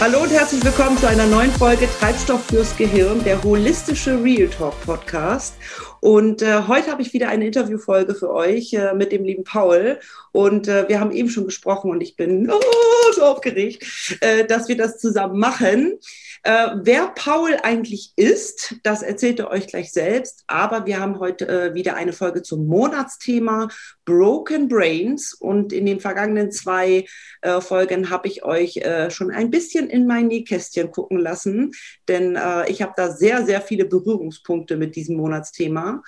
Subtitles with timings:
[0.00, 4.72] Hallo und herzlich willkommen zu einer neuen Folge Treibstoff fürs Gehirn, der holistische Real Talk
[4.86, 5.56] Podcast.
[6.00, 10.00] Und äh, heute habe ich wieder eine Interviewfolge für euch äh, mit dem lieben Paul.
[10.32, 14.68] Und äh, wir haben eben schon gesprochen und ich bin oh, so aufgeregt, äh, dass
[14.68, 15.98] wir das zusammen machen.
[16.42, 20.44] Äh, wer Paul eigentlich ist, das erzählt er euch gleich selbst.
[20.46, 23.68] Aber wir haben heute äh, wieder eine Folge zum Monatsthema
[24.04, 25.34] Broken Brains.
[25.34, 27.06] Und in den vergangenen zwei
[27.42, 31.72] äh, Folgen habe ich euch äh, schon ein bisschen in mein Nähkästchen gucken lassen.
[32.08, 36.02] Denn äh, ich habe da sehr, sehr viele Berührungspunkte mit diesem Monatsthema.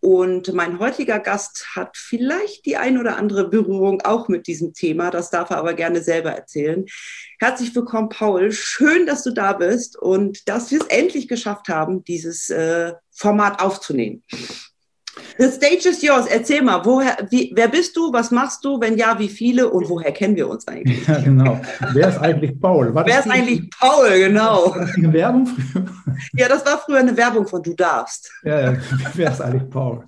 [0.00, 5.10] Und mein heutiger Gast hat vielleicht die ein oder andere Berührung auch mit diesem Thema.
[5.10, 6.84] Das darf er aber gerne selber erzählen.
[7.38, 8.52] Herzlich willkommen, Paul.
[8.52, 13.60] Schön, dass du da bist und dass wir es endlich geschafft haben, dieses äh, Format
[13.60, 14.22] aufzunehmen.
[15.38, 16.26] The stage is yours.
[16.26, 19.88] Erzähl mal, woher, wie, wer bist du, was machst du, wenn ja, wie viele und
[19.88, 21.06] woher kennen wir uns eigentlich?
[21.06, 21.60] Ja, genau.
[21.92, 22.94] Wer ist eigentlich Paul?
[22.94, 24.74] War wer ist eigentlich Paul, genau.
[24.74, 25.84] War das eine Werbung früher?
[26.34, 28.30] Ja, das war früher eine Werbung von Du darfst.
[28.44, 28.76] Ja, ja.
[29.14, 30.04] wer ist eigentlich Paul?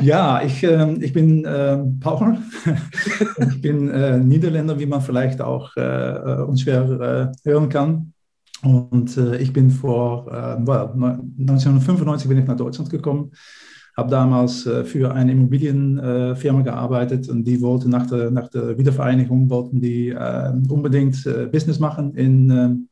[0.00, 2.38] Ja, ich, äh, ich bin äh, Paul.
[3.50, 8.12] ich bin äh, Niederländer, wie man vielleicht auch äh, äh, unschwer äh, hören kann.
[8.62, 13.32] Und ich bin vor, äh, 1995 bin ich nach Deutschland gekommen
[14.00, 19.50] habe damals äh, für eine Immobilienfirma gearbeitet und die wollte nach der, nach der Wiedervereinigung
[19.50, 22.88] wollten die äh, unbedingt äh, Business machen in,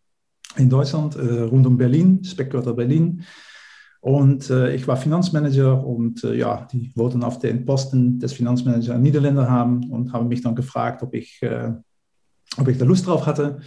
[0.57, 3.23] in Deutschland, rund um Berlin, Speckgürtel Berlin.
[4.01, 8.99] Und äh, ich war Finanzmanager und äh, ja, die wollten auf den Posten des Finanzmanagers
[8.99, 11.73] Niederländer haben und haben mich dann gefragt, ob ich, äh,
[12.59, 13.61] ob ich da Lust drauf hatte.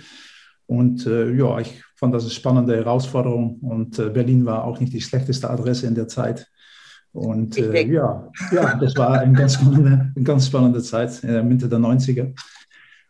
[0.67, 5.49] Und ja, ich fand das eine spannende Herausforderung und Berlin war auch nicht die schlechteste
[5.49, 6.47] Adresse in der Zeit.
[7.13, 11.67] Und äh, ja, ja, das war eine ganz spannende, eine ganz spannende Zeit, äh, Mitte
[11.67, 12.33] der 90er.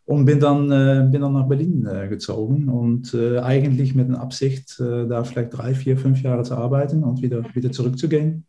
[0.05, 4.19] Und bin dann, äh, bin dann nach Berlin äh, gezogen und äh, eigentlich mit der
[4.19, 8.45] Absicht, äh, da vielleicht drei, vier, fünf Jahre zu arbeiten und wieder, wieder zurückzugehen.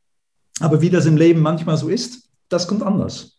[0.60, 3.38] Aber wie das im Leben manchmal so ist, das kommt anders.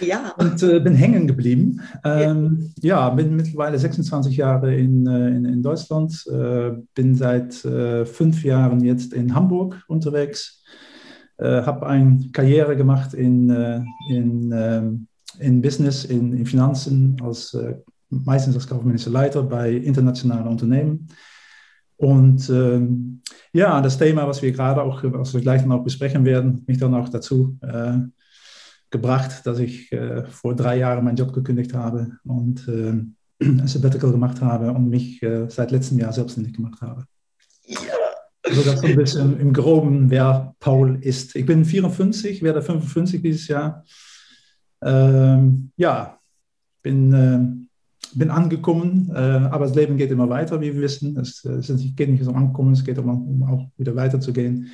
[0.00, 0.34] Ja.
[0.36, 1.80] Und bin hängen geblieben.
[2.04, 3.08] Ähm, ja.
[3.08, 3.10] ja.
[3.10, 6.24] bin mittlerweile 26 Jahre in, in, in Deutschland,
[6.94, 10.62] bin seit fünf Jahren jetzt in Hamburg unterwegs
[11.38, 15.06] äh, habe eine Karriere gemacht in, äh, in, ähm,
[15.38, 17.76] in Business, in, in Finanzen, als, äh,
[18.08, 21.08] meistens als kaufmännischer Leiter bei internationalen Unternehmen.
[21.96, 23.22] Und ähm,
[23.52, 26.94] ja, das Thema, was wir gerade auch, was wir gleich noch besprechen werden, mich dann
[26.94, 27.98] auch dazu äh,
[28.90, 32.94] gebracht, dass ich äh, vor drei Jahren meinen Job gekündigt habe und äh,
[33.40, 37.04] ein Sabbatical gemacht habe und mich äh, seit letztem Jahr selbstständig gemacht habe.
[38.44, 38.50] Ja.
[38.50, 41.34] Also so ein bisschen im Groben, wer Paul ist.
[41.36, 43.84] Ich bin 54, werde 55 dieses Jahr.
[44.82, 46.18] Ähm, ja,
[46.82, 51.16] bin, äh, bin angekommen, äh, aber das Leben geht immer weiter, wie wir wissen.
[51.18, 54.70] Es, es geht nicht um Ankommen, es geht um, um auch wieder weiterzugehen.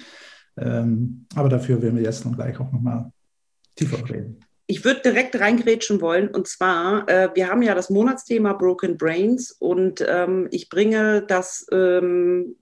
[0.56, 3.12] Ähm, aber dafür werden wir jetzt dann gleich auch nochmal
[3.76, 4.40] tiefer reden.
[4.66, 9.50] Ich würde direkt reingrätschen wollen und zwar, äh, wir haben ja das Monatsthema Broken Brains
[9.50, 12.56] und ähm, ich bringe das ähm,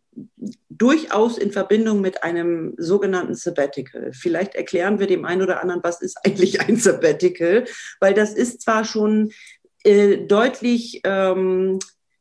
[0.69, 4.13] durchaus in Verbindung mit einem sogenannten Sabbatical.
[4.13, 7.65] Vielleicht erklären wir dem einen oder anderen, was ist eigentlich ein Sabbatical,
[8.01, 9.33] weil das ist zwar schon
[9.85, 11.79] äh, deutlich, ähm,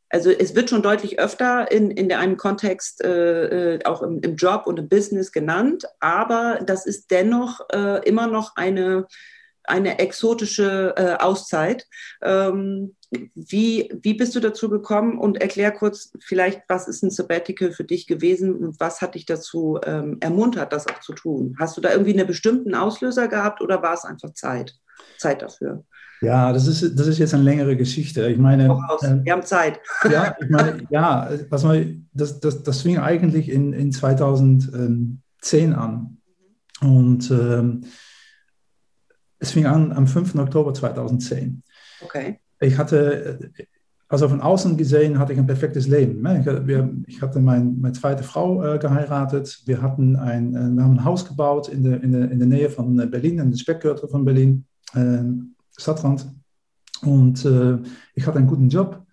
[0.09, 4.35] also es wird schon deutlich öfter in, in einem Kontext äh, äh, auch im, im,
[4.35, 9.07] Job und im Business genannt, aber das ist dennoch äh, immer noch eine
[9.67, 11.85] eine exotische äh, Auszeit.
[12.21, 12.95] Ähm,
[13.35, 15.17] wie, wie bist du dazu gekommen?
[15.17, 19.25] Und erklär kurz vielleicht, was ist ein Sabbatical für dich gewesen und was hat dich
[19.25, 21.55] dazu ähm, ermuntert, das auch zu tun?
[21.59, 24.75] Hast du da irgendwie einen bestimmten Auslöser gehabt oder war es einfach Zeit,
[25.17, 25.83] Zeit dafür?
[26.21, 28.27] Ja, das ist, das ist jetzt eine längere Geschichte.
[28.27, 29.79] Ich meine, äh, wir haben Zeit.
[30.11, 36.17] Ja, ich meine, ja, was man, das, das, das fing eigentlich in, in 2010 an.
[36.81, 37.85] Und ähm,
[39.39, 40.35] es fing an am 5.
[40.35, 41.63] Oktober 2010.
[42.01, 42.39] Okay.
[42.59, 43.51] Ich hatte,
[44.07, 46.21] also von außen gesehen, hatte ich ein perfektes Leben.
[46.21, 47.03] Ne?
[47.07, 49.61] Ich hatte mein, meine zweite Frau äh, geheiratet.
[49.65, 52.47] Wir hatten ein, äh, wir haben ein Haus gebaut in der, in der, in der
[52.47, 55.23] Nähe von äh, Berlin, in der Speckgürtel von Berlin, äh,
[55.77, 56.27] Stadtrand.
[57.03, 57.45] Und
[58.15, 59.05] ich hatte einen guten Job.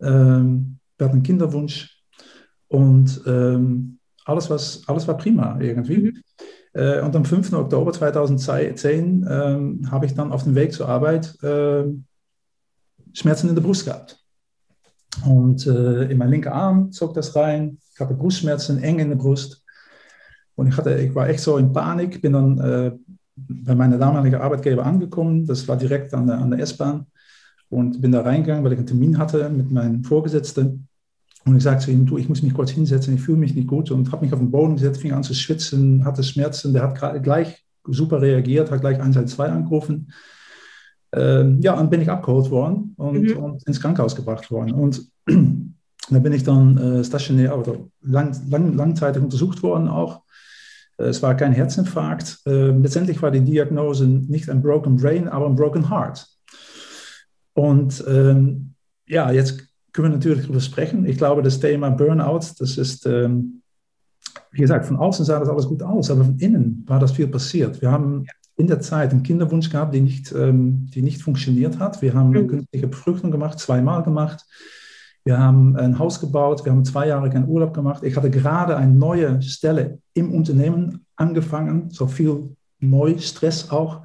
[0.00, 2.02] Ähm, wir hatten einen Kinderwunsch.
[2.68, 6.14] Und ähm, alles, was, alles war prima irgendwie.
[6.74, 7.52] Äh, und am 5.
[7.52, 11.84] Oktober 2010 ähm, habe ich dann auf dem Weg zur Arbeit äh,
[13.12, 14.18] Schmerzen in der Brust gehabt.
[15.26, 17.78] Und äh, in meinen linken Arm zog das rein.
[17.92, 19.62] Ich hatte Brustschmerzen eng in der Brust.
[20.54, 22.22] Und ich, hatte, ich war echt so in Panik.
[22.22, 22.92] Bin dann äh,
[23.36, 25.46] bei meiner damaligen Arbeitgeber angekommen.
[25.46, 27.06] Das war direkt an der, an der S-Bahn.
[27.68, 30.88] Und bin da reingegangen, weil ich einen Termin hatte mit meinem Vorgesetzten.
[31.44, 33.66] Und ich sagte zu ihm, du, ich muss mich kurz hinsetzen, ich fühle mich nicht
[33.66, 36.72] gut und habe mich auf den Boden gesetzt, fing an zu schwitzen, hatte Schmerzen.
[36.72, 40.12] Der hat gleich super reagiert, hat gleich 112 angerufen.
[41.14, 43.36] Ähm, ja, und bin ich abgeholt worden und, mhm.
[43.36, 44.72] und, ins Krankenhaus gebracht worden.
[44.72, 50.22] Und da bin ich dann äh, stationär oder lang, lang, langzeitig untersucht worden auch.
[50.96, 52.40] Äh, es war kein Herzinfarkt.
[52.46, 56.26] Äh, letztendlich war die Diagnose nicht ein Broken Brain, aber ein Broken Heart.
[57.54, 58.74] Und ähm,
[59.06, 61.06] ja, jetzt können wir natürlich darüber sprechen.
[61.06, 63.62] Ich glaube, das Thema Burnout, das ist, ähm,
[64.50, 67.28] wie gesagt, von außen sah das alles gut aus, aber von innen war das viel
[67.28, 67.80] passiert.
[67.82, 72.00] Wir haben in der Zeit einen Kinderwunsch gehabt, die nicht, ähm, die nicht funktioniert hat.
[72.02, 72.48] Wir haben eine mhm.
[72.48, 74.44] künstliche Befruchtung gemacht, zweimal gemacht.
[75.24, 78.02] Wir haben ein Haus gebaut, wir haben zwei Jahre keinen Urlaub gemacht.
[78.02, 84.02] Ich hatte gerade eine neue Stelle im Unternehmen angefangen, so viel Neustress auch.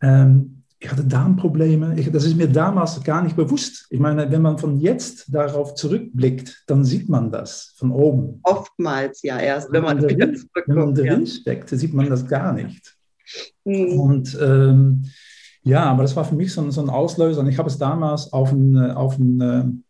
[0.00, 0.55] Ähm,
[0.86, 1.98] ich hatte Darmprobleme.
[1.98, 3.88] Ich, das ist mir damals gar nicht bewusst.
[3.90, 8.38] Ich meine, wenn man von jetzt darauf zurückblickt, dann sieht man das von oben.
[8.44, 11.26] Oftmals ja erst, wenn man, wenn man, drin, wenn man drin ja.
[11.26, 12.96] steckt, sieht man das gar nicht.
[13.64, 13.98] Mhm.
[13.98, 15.02] Und ähm,
[15.64, 17.40] ja, aber das war für mich so, so ein Auslöser.
[17.40, 19.82] Und ich habe es damals auf einen, auf einen,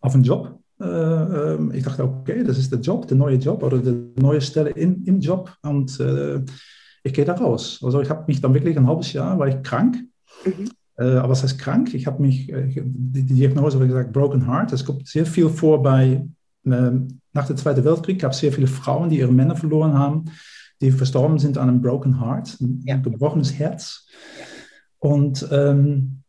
[0.00, 0.60] auf einen Job.
[0.78, 4.42] Äh, ähm, ich dachte, okay, das ist der Job, der neue Job oder die neue
[4.42, 5.56] Stelle in, im Job.
[5.62, 6.42] Und äh,
[7.06, 7.80] ich gehe da raus.
[7.82, 9.96] Also ich habe mich dann wirklich ein halbes Jahr, war ich krank.
[10.44, 10.70] Mhm.
[10.98, 11.94] Äh, aber was heißt krank?
[11.94, 14.72] Ich habe mich, äh, die, die Diagnose habe gesagt, Broken Heart.
[14.72, 16.26] Es kommt sehr viel vor bei,
[16.64, 16.90] äh,
[17.32, 20.24] nach dem Zweiten Weltkrieg gab es sehr viele Frauen, die ihre Männer verloren haben,
[20.80, 22.96] die verstorben sind an einem Broken Heart, ein ja.
[22.96, 24.06] gebrochenes Herz.
[24.98, 26.22] Und ähm,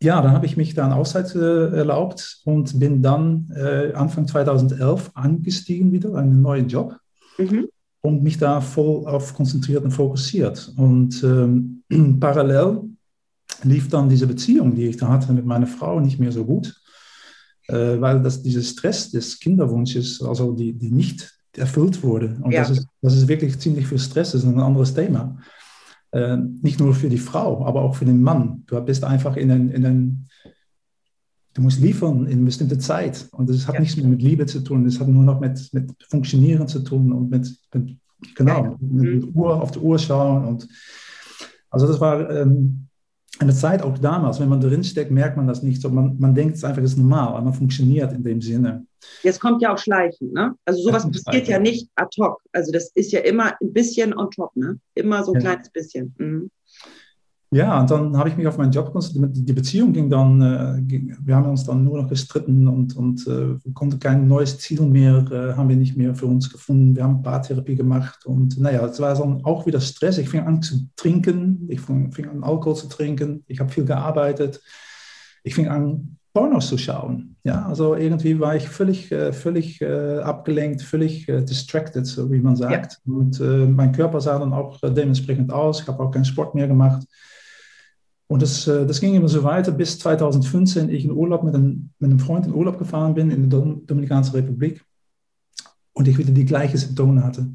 [0.00, 4.26] ja, dann habe ich mich da eine Auszeit äh, erlaubt und bin dann äh, Anfang
[4.26, 6.96] 2011 angestiegen wieder, einen neuen Job.
[7.38, 7.68] Mhm
[8.06, 10.72] und mich da voll auf konzentriert und fokussiert.
[10.76, 11.82] Und ähm,
[12.20, 12.80] parallel
[13.62, 16.74] lief dann diese Beziehung, die ich da hatte mit meiner Frau, nicht mehr so gut,
[17.68, 22.36] äh, weil das, dieser Stress des Kinderwunsches, also die, die nicht erfüllt wurde.
[22.42, 22.60] Und ja.
[22.60, 25.38] das, ist, das ist wirklich ziemlich viel Stress, das ist ein anderes Thema.
[26.12, 28.62] Äh, nicht nur für die Frau, aber auch für den Mann.
[28.66, 30.28] Du bist einfach in einen, in
[31.56, 33.28] du musst liefern in bestimmte Zeit.
[33.32, 33.80] Und das hat ja.
[33.80, 37.12] nichts mehr mit Liebe zu tun, das hat nur noch mit, mit Funktionieren zu tun
[37.12, 37.96] und mit, mit
[38.34, 38.76] genau, ja.
[38.78, 40.44] mit, mit Uhr auf die Uhr schauen.
[40.44, 40.68] Und
[41.70, 42.88] also das war ähm,
[43.38, 45.88] eine Zeit auch damals, wenn man drin steckt, merkt man das nicht so.
[45.88, 48.86] Man, man denkt es einfach, ist normal, aber man funktioniert in dem Sinne.
[49.22, 50.54] Jetzt kommt ja auch Schleichen, ne?
[50.66, 52.42] Also sowas passiert ja nicht ad hoc.
[52.52, 54.78] Also das ist ja immer ein bisschen on top, ne?
[54.94, 55.52] Immer so ein ja.
[55.52, 56.14] kleines bisschen.
[56.18, 56.50] Mhm.
[57.56, 59.30] Ja, und dann habe ich mich auf meinen Job konzentriert.
[59.34, 63.26] Die Beziehung ging dann, äh, ging, wir haben uns dann nur noch gestritten und, und
[63.26, 66.94] äh, konnten kein neues Ziel mehr, äh, haben wir nicht mehr für uns gefunden.
[66.94, 70.18] Wir haben Paartherapie gemacht und naja, es war dann auch wieder Stress.
[70.18, 73.86] Ich fing an zu trinken, ich fing, fing an Alkohol zu trinken, ich habe viel
[73.86, 74.60] gearbeitet.
[75.42, 77.36] Ich fing an, Pornos zu schauen.
[77.44, 82.40] Ja, also irgendwie war ich völlig, äh, völlig äh, abgelenkt, völlig äh, distracted, so wie
[82.40, 83.00] man sagt.
[83.06, 83.12] Ja.
[83.14, 83.40] Und
[83.74, 85.80] mein Körper sah dann auch dementsprechend aus.
[85.80, 87.06] Ich habe auch keinen Sport mehr gemacht.
[88.28, 91.90] Und das, äh, das ging immer so weiter, bis 2015 ich in Urlaub mit einem,
[91.98, 94.84] mit einem Freund in Urlaub gefahren bin in der Dominikanischen Republik
[95.92, 97.46] und ich wieder die gleichen Symptome hatte.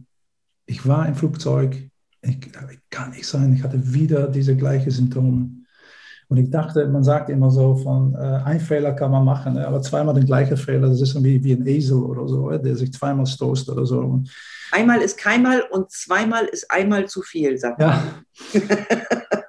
[0.66, 1.76] Ich war im Flugzeug,
[2.22, 5.50] ich, ich kann nicht sein, ich hatte wieder diese gleichen Symptome.
[6.30, 9.68] Und ich dachte, man sagt immer so von, äh, ein Fehler kann man machen, ne,
[9.68, 12.94] aber zweimal den gleichen Fehler, das ist wie, wie ein Esel oder so, der sich
[12.94, 14.24] zweimal stoßt oder so.
[14.72, 18.02] Einmal ist keinmal und zweimal ist einmal zu viel, sagt ja.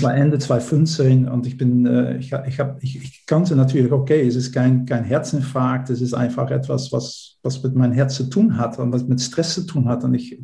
[0.00, 3.92] Das war Ende 2015 und ich bin, äh, ich, ich, hab, ich, ich kannte natürlich,
[3.92, 8.14] okay, es ist kein, kein Herzinfarkt, es ist einfach etwas, was, was mit meinem Herz
[8.14, 10.02] zu tun hat und was mit Stress zu tun hat.
[10.02, 10.42] Und ich,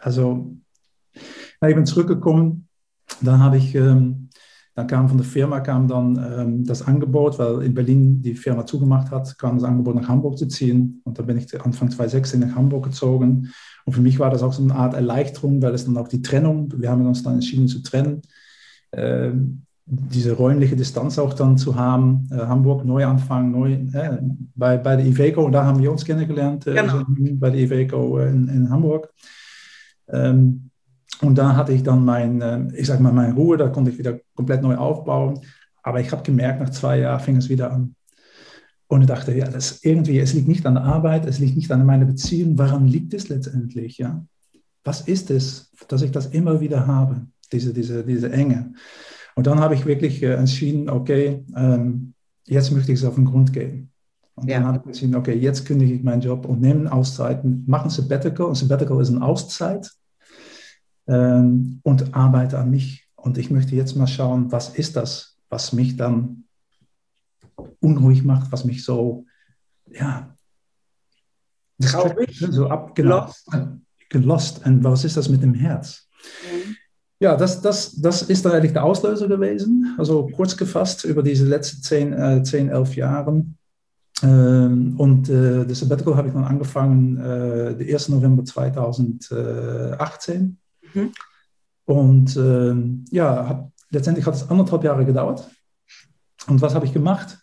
[0.00, 0.54] also,
[1.14, 2.68] ich bin zurückgekommen,
[3.22, 4.28] dann habe ich, ähm,
[4.74, 8.66] dann kam von der Firma kam dann ähm, das Angebot, weil in Berlin die Firma
[8.66, 11.00] zugemacht hat, kam das Angebot nach Hamburg zu ziehen.
[11.04, 13.50] Und da bin ich Anfang 2016 nach Hamburg gezogen.
[13.86, 16.20] Und für mich war das auch so eine Art Erleichterung, weil es dann auch die
[16.20, 18.20] Trennung, wir haben uns dann entschieden zu trennen
[19.90, 24.18] diese räumliche Distanz auch dann zu haben, äh, Hamburg Neuanfang, neu, äh,
[24.54, 27.04] bei, bei der Iveco, und da haben wir uns kennengelernt, äh, genau.
[27.06, 29.10] bei der Iveco in, in Hamburg.
[30.08, 30.70] Ähm,
[31.22, 33.98] und da hatte ich dann mein, äh, ich sag mal, meine Ruhe, da konnte ich
[33.98, 35.40] wieder komplett neu aufbauen.
[35.82, 37.94] Aber ich habe gemerkt, nach zwei Jahren fing es wieder an.
[38.88, 41.70] Und ich dachte, ja, das irgendwie, es liegt nicht an der Arbeit, es liegt nicht
[41.72, 42.58] an meiner Beziehung.
[42.58, 43.98] Warum liegt es letztendlich?
[43.98, 44.24] Ja?
[44.84, 47.26] Was ist es, dass ich das immer wieder habe?
[47.52, 48.72] Diese, diese, diese Enge.
[49.34, 52.14] Und dann habe ich wirklich äh, entschieden, okay, ähm,
[52.46, 53.90] jetzt möchte ich es auf den Grund gehen.
[54.34, 54.58] Und ja.
[54.58, 57.90] dann habe ich entschieden, okay, jetzt kündige ich meinen Job und nehme Auszeiten, mache ein
[57.90, 58.48] Sabbatical.
[58.48, 59.90] Ein Sabbatical ist eine Auszeit
[61.06, 63.06] ähm, und arbeite an mich.
[63.16, 66.44] Und ich möchte jetzt mal schauen, was ist das, was mich dann
[67.80, 69.24] unruhig macht, was mich so,
[69.92, 70.36] ja,
[71.80, 73.48] traurig, so ab, genau, lost.
[74.12, 74.66] lost.
[74.66, 76.08] Und was ist das mit dem Herz?
[76.42, 76.76] Mhm.
[77.20, 79.96] Ja, das, das, das ist dann eigentlich der Auslöser gewesen.
[79.98, 83.44] Also kurz gefasst über diese letzten zehn, äh, zehn elf Jahre.
[84.22, 88.10] Ähm, und äh, das Sabbatical habe ich dann angefangen, äh, der 1.
[88.10, 90.58] November 2018.
[90.94, 91.10] Mhm.
[91.86, 95.48] Und ähm, ja, hab, letztendlich hat es anderthalb Jahre gedauert.
[96.46, 97.38] Und was habe ich gemacht?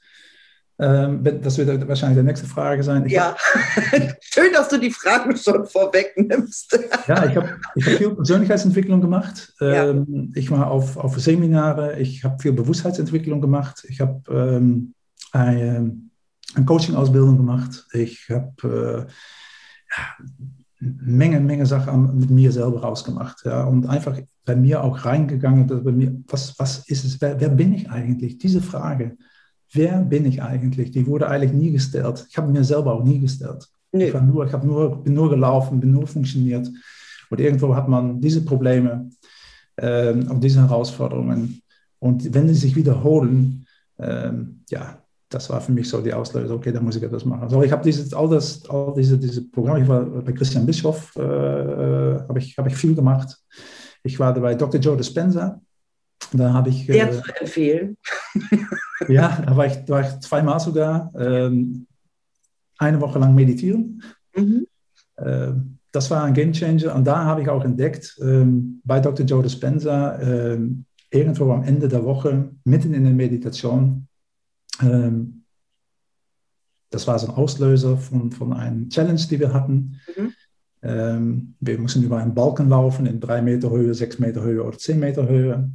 [0.77, 3.05] Ähm, das wird wahrscheinlich die nächste Frage sein.
[3.05, 6.77] Ich ja, hab, schön, dass du die Fragen schon vorwegnimmst.
[7.07, 9.53] ja, ich habe ich hab viel Persönlichkeitsentwicklung gemacht.
[9.61, 9.89] Ja.
[9.89, 13.85] Ähm, ich war auf, auf Seminare, ich habe viel Bewusstheitsentwicklung gemacht.
[13.87, 14.93] Ich habe ähm,
[15.31, 15.95] eine,
[16.55, 17.87] eine Coaching-Ausbildung gemacht.
[17.93, 19.11] Ich habe äh,
[20.81, 23.45] Menge, Menge Sachen mit mir selber rausgemacht.
[23.45, 27.49] Ja, und einfach bei mir auch reingegangen, bei mir, was, was ist es, wer, wer
[27.49, 28.37] bin ich eigentlich?
[28.37, 29.17] Diese Frage
[29.75, 30.91] wer bin ich eigentlich?
[30.91, 32.25] Die wurde eigentlich nie gestellt.
[32.29, 33.67] Ich habe mir selber auch nie gestellt.
[33.91, 34.07] Nee.
[34.07, 36.69] Ich, war nur, ich nur, bin nur gelaufen, bin nur funktioniert.
[37.29, 39.09] Und irgendwo hat man diese Probleme
[39.77, 41.61] ähm, und diese Herausforderungen.
[41.99, 43.65] Und wenn sie sich wiederholen,
[43.99, 47.43] ähm, ja, das war für mich so die Auslöser, okay, da muss ich etwas machen.
[47.43, 51.15] Also ich habe dieses, all, das, all diese, diese Programme, ich war bei Christian Bischoff,
[51.15, 53.35] äh, habe ich, hab ich viel gemacht.
[54.03, 54.79] Ich war bei Dr.
[54.79, 55.59] Joe Dispenza,
[56.31, 56.85] da habe ich.
[56.85, 57.97] Sehr äh, zu empfehlen.
[59.07, 61.87] Ja, da war ich, war ich zweimal sogar ähm,
[62.77, 64.01] eine Woche lang meditieren.
[64.35, 64.67] Mhm.
[65.17, 65.53] Äh,
[65.91, 69.25] das war ein Game Changer und da habe ich auch entdeckt, ähm, bei Dr.
[69.25, 74.07] Joe Dispenza, ähm, irgendwo am Ende der Woche, mitten in der Meditation,
[74.81, 75.45] ähm,
[76.89, 79.99] das war so ein Auslöser von, von einem Challenge, die wir hatten.
[80.15, 80.33] Mhm.
[80.81, 84.77] Ähm, wir mussten über einen Balken laufen in drei Meter Höhe, sechs Meter Höhe oder
[84.77, 85.71] zehn Meter Höhe.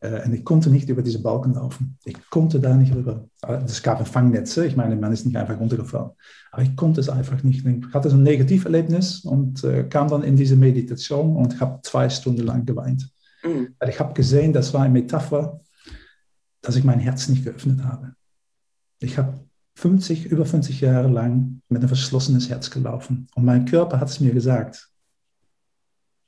[0.00, 1.98] Äh, und ich konnte nicht über diese Balken laufen.
[2.04, 3.28] Ich konnte da nicht rüber.
[3.64, 4.56] Es gab ein Fangnetz.
[4.58, 6.10] Ich meine, man ist nicht einfach runtergefallen.
[6.52, 7.64] Aber ich konnte es einfach nicht.
[7.66, 12.08] Ich hatte so ein Negativerlebnis und äh, kam dann in diese Meditation und habe zwei
[12.08, 13.10] Stunden lang geweint.
[13.44, 13.74] Mhm.
[13.78, 15.60] Weil ich habe gesehen, das war eine Metapher,
[16.60, 18.14] dass ich mein Herz nicht geöffnet habe.
[19.00, 19.40] Ich habe
[19.76, 23.28] 50, über 50 Jahre lang mit einem verschlossenes Herz gelaufen.
[23.34, 24.88] Und mein Körper hat es mir gesagt.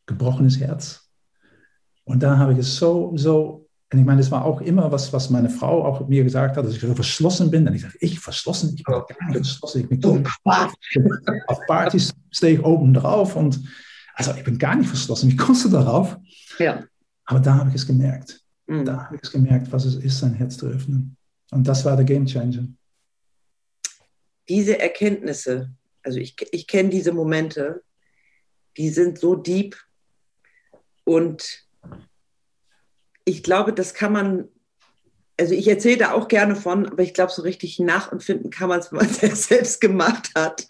[0.06, 0.99] Gebrochenes Herz,
[2.04, 5.12] und da habe ich es so, so, und ich meine, das war auch immer was,
[5.12, 7.66] was meine Frau auch mir gesagt hat, dass ich so verschlossen bin.
[7.66, 8.74] Und ich sage, ich verschlossen?
[8.76, 9.80] Ich bin gar nicht verschlossen.
[9.80, 10.22] Ich bin so
[11.48, 13.60] auf Partys stehe ich oben drauf und
[14.14, 15.30] also ich bin gar nicht verschlossen.
[15.30, 16.16] Wie kommst du darauf?
[16.58, 16.84] Ja.
[17.24, 18.40] Aber da habe ich es gemerkt.
[18.66, 18.84] Mhm.
[18.84, 21.16] Da habe ich es gemerkt, was es ist, sein Herz zu öffnen.
[21.50, 22.68] Und das war der Game Changer.
[24.48, 25.70] Diese Erkenntnisse,
[26.02, 27.82] also ich, ich kenne diese Momente,
[28.76, 29.76] die sind so deep
[31.04, 31.66] und
[33.24, 34.48] ich glaube, das kann man,
[35.38, 38.80] also ich erzähle da auch gerne von, aber ich glaube, so richtig nachempfinden kann man
[38.80, 40.66] es, wenn man es selbst gemacht hat.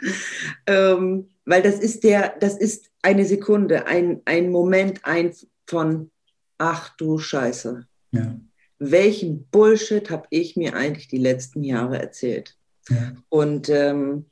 [0.67, 5.35] Ähm, weil das ist der, das ist eine Sekunde, ein, ein Moment ein
[5.67, 6.11] von,
[6.59, 7.87] ach du Scheiße.
[8.13, 8.37] Ja.
[8.79, 12.57] Welchen Bullshit habe ich mir eigentlich die letzten Jahre erzählt?
[12.89, 13.13] Ja.
[13.29, 14.27] Und ähm,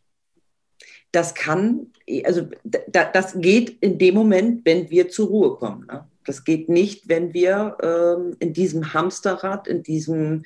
[1.13, 1.93] das kann,
[2.25, 5.87] also da, das geht in dem Moment, wenn wir zur Ruhe kommen.
[5.87, 6.07] Ne?
[6.29, 10.45] Das geht nicht, wenn wir ähm, in diesem Hamsterrad, in diesem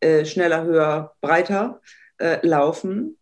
[0.00, 1.80] äh, schneller, höher, breiter
[2.18, 3.16] äh, laufen.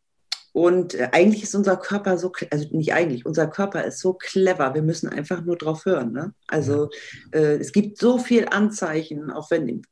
[0.50, 4.74] Und äh, eigentlich ist unser Körper so, also nicht eigentlich, unser Körper ist so clever.
[4.74, 6.12] Wir müssen einfach nur drauf hören.
[6.12, 6.34] Ne?
[6.48, 6.90] Also
[7.30, 9.82] äh, es gibt so viel Anzeichen, auch wenn,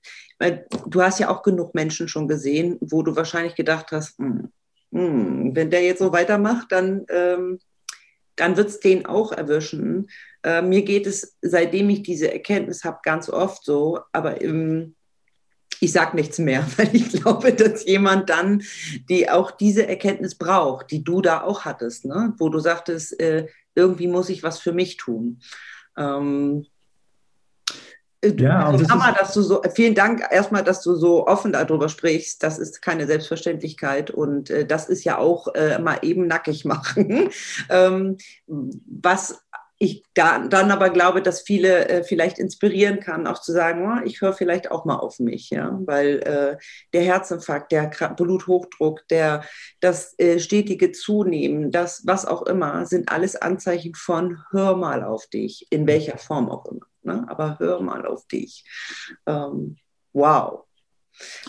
[0.40, 4.26] weil du hast ja auch genug Menschen schon gesehen, wo du wahrscheinlich gedacht hast, mh,
[4.26, 4.50] hm,
[4.90, 7.61] mh, hm, wenn der jetzt so weitermacht, dann, ähm,
[8.35, 10.09] dann wird es den auch erwischen.
[10.42, 14.94] Äh, mir geht es, seitdem ich diese Erkenntnis habe, ganz oft so, aber im,
[15.80, 18.62] ich sage nichts mehr, weil ich glaube, dass jemand dann,
[19.09, 22.35] die auch diese Erkenntnis braucht, die du da auch hattest, ne?
[22.38, 25.40] wo du sagtest, äh, irgendwie muss ich was für mich tun.
[25.97, 26.66] Ähm,
[28.23, 31.88] äh, ja, also Hammer, dass du so, vielen Dank erstmal, dass du so offen darüber
[31.88, 32.42] sprichst.
[32.42, 37.30] Das ist keine Selbstverständlichkeit und äh, das ist ja auch äh, mal eben nackig machen.
[37.68, 38.16] ähm,
[38.47, 39.42] was
[39.82, 44.04] ich da, dann aber glaube, dass viele äh, vielleicht inspirieren kann, auch zu sagen, oh,
[44.04, 46.58] ich höre vielleicht auch mal auf mich, ja, weil äh,
[46.92, 49.42] der Herzinfarkt, der Bluthochdruck, der,
[49.80, 55.26] das äh, stetige Zunehmen, das was auch immer, sind alles Anzeichen von hör mal auf
[55.28, 57.25] dich, in welcher Form auch immer, ne?
[57.28, 58.66] aber hör mal auf dich.
[59.26, 59.78] Ähm,
[60.12, 60.64] wow.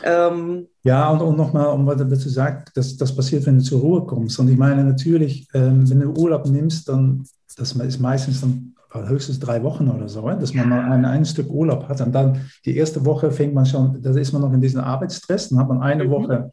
[0.03, 3.81] Ähm, ja, und, und nochmal, um was du sagst, das, das passiert, wenn du zur
[3.81, 4.39] Ruhe kommst.
[4.39, 9.39] Und ich meine natürlich, ähm, wenn du Urlaub nimmst, dann das ist meistens dann höchstens
[9.39, 12.01] drei Wochen oder so, dass man mal ein, ein Stück Urlaub hat.
[12.01, 15.49] Und dann die erste Woche fängt man schon, da ist man noch in diesem Arbeitsstress,
[15.49, 16.09] dann hat man eine mhm.
[16.09, 16.51] Woche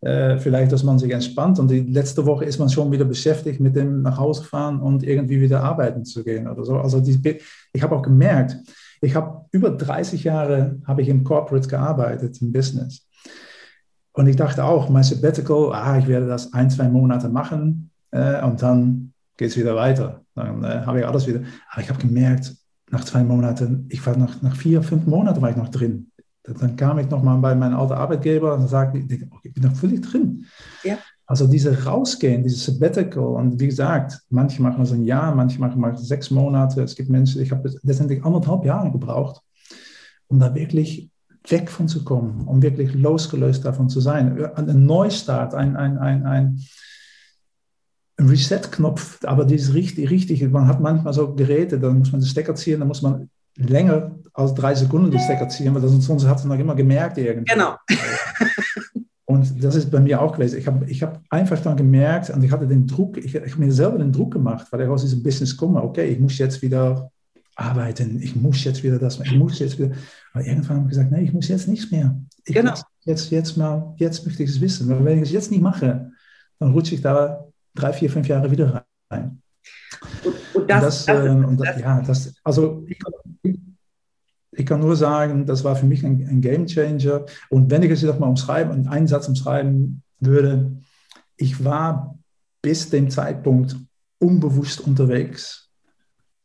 [0.00, 3.60] äh, vielleicht, dass man sich entspannt und die letzte Woche ist man schon wieder beschäftigt
[3.60, 6.78] mit dem nach Hause fahren und irgendwie wieder arbeiten zu gehen oder so.
[6.78, 7.40] Also die,
[7.72, 8.56] ich habe auch gemerkt,
[9.02, 13.06] ich habe über 30 Jahre habe ich im Corporate gearbeitet, im Business.
[14.12, 18.42] Und ich dachte auch, mein Sabbatical, ah, ich werde das ein, zwei Monate machen äh,
[18.44, 20.20] und dann geht es wieder weiter.
[20.34, 21.40] Dann äh, habe ich alles wieder.
[21.70, 22.54] Aber ich habe gemerkt,
[22.90, 26.10] nach zwei Monaten, ich war noch, nach vier, fünf Monaten war ich noch drin.
[26.44, 30.02] Dann kam ich nochmal bei meinem alten Arbeitgeber und sagte, ich, ich bin noch völlig
[30.02, 30.44] drin.
[30.84, 30.98] Ja.
[31.24, 35.82] Also diese rausgehen, dieses Sabbatical und wie gesagt, manche machen es ein Jahr, manche machen
[35.94, 36.82] es sechs Monate.
[36.82, 39.40] Es gibt Menschen, ich habe letztendlich anderthalb Jahre gebraucht,
[40.26, 41.08] um da wirklich
[41.48, 44.44] weg von zu kommen, um wirklich losgelöst davon zu sein.
[44.54, 46.60] Ein Neustart, ein, ein, ein, ein
[48.28, 50.48] Reset-Knopf, aber die ist richtig, richtig.
[50.50, 54.12] Man hat manchmal so Geräte, da muss man den Stecker ziehen, da muss man länger
[54.32, 57.52] als drei Sekunden den Stecker ziehen, weil sonst hat man noch immer gemerkt irgendwie.
[57.52, 57.74] Genau.
[59.24, 60.58] Und das ist bei mir auch gewesen.
[60.58, 63.64] Ich habe ich hab einfach dann gemerkt, und ich hatte den Druck, ich, ich habe
[63.64, 66.60] mir selber den Druck gemacht, weil ich aus diesem Business komme, okay, ich muss jetzt
[66.62, 67.10] wieder
[67.54, 69.92] arbeiten, ich muss jetzt wieder das, ich muss jetzt wieder.
[70.32, 72.16] Aber irgendwann habe ich gesagt, nein, ich muss jetzt nichts mehr.
[72.44, 72.74] Ich genau.
[73.04, 74.88] Jetzt, jetzt mal, jetzt möchte ich es wissen.
[74.88, 76.10] Weil wenn ich es jetzt nicht mache,
[76.58, 77.44] dann rutsche ich da
[77.80, 79.42] drei, vier, fünf Jahre wieder rein.
[80.24, 82.98] Und, und das, und das, das, äh, und das, ja, das, also ich,
[84.52, 87.26] ich, kann nur sagen, das war für mich ein, ein Game Changer.
[87.48, 90.76] Und wenn ich es jetzt mal umschreiben, einen Satz umschreiben würde,
[91.36, 92.18] ich war
[92.62, 93.76] bis dem Zeitpunkt
[94.18, 95.70] unbewusst unterwegs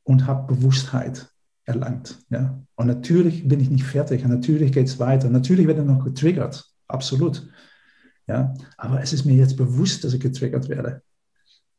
[0.04, 1.30] und habe Bewusstheit
[1.66, 2.20] erlangt.
[2.30, 2.62] Ja?
[2.76, 5.30] Und natürlich bin ich nicht fertig und natürlich geht es weiter.
[5.30, 7.50] Natürlich werde ich noch getriggert, absolut.
[8.28, 8.54] Ja?
[8.78, 11.02] Aber es ist mir jetzt bewusst, dass ich getriggert werde.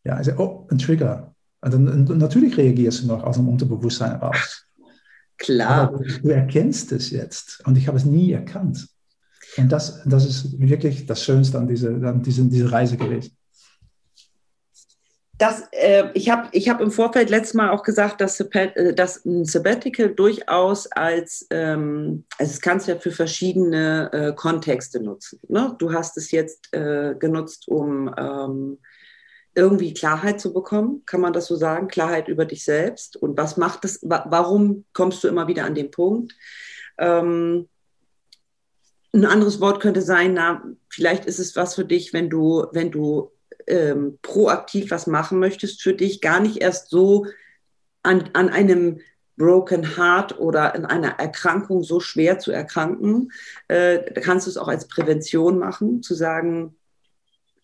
[0.06, 1.34] Ja, also, oh, ein Trigger.
[1.60, 4.64] Also, natürlich reagierst du noch aus dem Unterbewusstsein raus.
[5.36, 5.88] Klar.
[5.88, 8.88] Aber du erkennst es jetzt und ich habe es nie erkannt.
[9.56, 13.36] Und das, das ist wirklich das Schönste an, diese, an diese, diese Reise gewesen.
[15.38, 19.24] Das, äh, ich habe ich hab im Vorfeld letztes Mal auch gesagt, dass, äh, dass
[19.24, 25.40] ein Sabbatical durchaus als, ähm, also es kannst du ja für verschiedene äh, Kontexte nutzen.
[25.48, 25.74] Ne?
[25.78, 28.78] Du hast es jetzt äh, genutzt, um ähm,
[29.56, 31.88] irgendwie Klarheit zu bekommen, kann man das so sagen?
[31.88, 35.90] Klarheit über dich selbst und was macht es, warum kommst du immer wieder an den
[35.90, 36.34] Punkt?
[36.98, 37.68] Ähm,
[39.14, 42.90] ein anderes Wort könnte sein, na, vielleicht ist es was für dich, wenn du, wenn
[42.90, 43.32] du
[43.66, 47.26] ähm, proaktiv was machen möchtest für dich, gar nicht erst so
[48.02, 49.00] an, an einem
[49.38, 53.32] Broken Heart oder in einer Erkrankung so schwer zu erkranken,
[53.68, 56.75] äh, kannst du es auch als Prävention machen, zu sagen,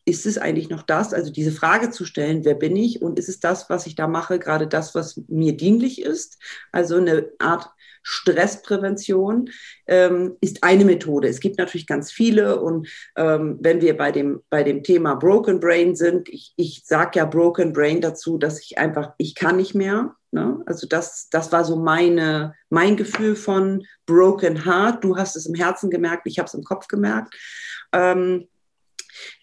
[0.04, 1.14] ist es eigentlich noch das?
[1.14, 4.08] Also diese Frage zu stellen, wer bin ich und ist es das, was ich da
[4.08, 6.38] mache, gerade das, was mir dienlich ist?
[6.72, 7.70] Also eine Art
[8.02, 9.50] Stressprävention
[9.86, 11.28] ähm, ist eine Methode.
[11.28, 15.60] Es gibt natürlich ganz viele und ähm, wenn wir bei dem, bei dem Thema Broken
[15.60, 19.74] Brain sind, ich, ich sage ja Broken Brain dazu, dass ich einfach, ich kann nicht
[19.74, 20.16] mehr.
[20.32, 20.62] Ne?
[20.66, 25.04] Also das, das war so meine, mein Gefühl von Broken Heart.
[25.04, 27.36] Du hast es im Herzen gemerkt, ich habe es im Kopf gemerkt.
[27.92, 28.48] Ähm,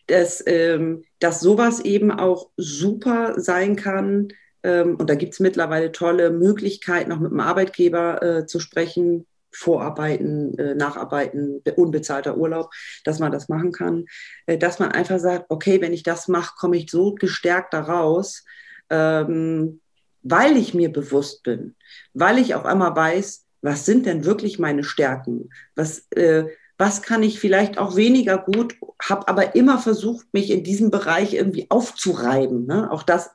[0.10, 4.30] dass, ähm, dass sowas eben auch super sein kann.
[4.63, 9.26] Ähm, und da gibt es mittlerweile tolle Möglichkeiten, auch mit dem Arbeitgeber äh, zu sprechen,
[9.52, 12.72] Vorarbeiten, äh, Nacharbeiten, unbezahlter Urlaub,
[13.04, 14.06] dass man das machen kann.
[14.45, 18.43] Äh, dass man einfach sagt, okay, wenn ich das mache, komme ich so gestärkt daraus,
[18.89, 19.82] ähm,
[20.22, 21.76] weil ich mir bewusst bin,
[22.13, 25.50] weil ich auf einmal weiß, was sind denn wirklich meine Stärken?
[25.76, 26.45] Was, äh,
[26.80, 31.34] was kann ich vielleicht auch weniger gut, habe aber immer versucht, mich in diesem Bereich
[31.34, 32.65] irgendwie aufzureiben.
[32.65, 32.89] Ne?
[32.89, 33.32] Auch das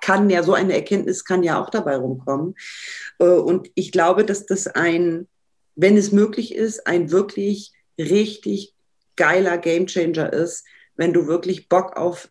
[0.00, 2.56] kann ja, so eine Erkenntnis kann ja auch dabei rumkommen.
[3.20, 5.28] Äh, und ich glaube, dass das ein,
[5.76, 8.74] wenn es möglich ist, ein wirklich richtig
[9.14, 10.64] geiler Gamechanger ist,
[10.96, 12.28] wenn du wirklich Bock auf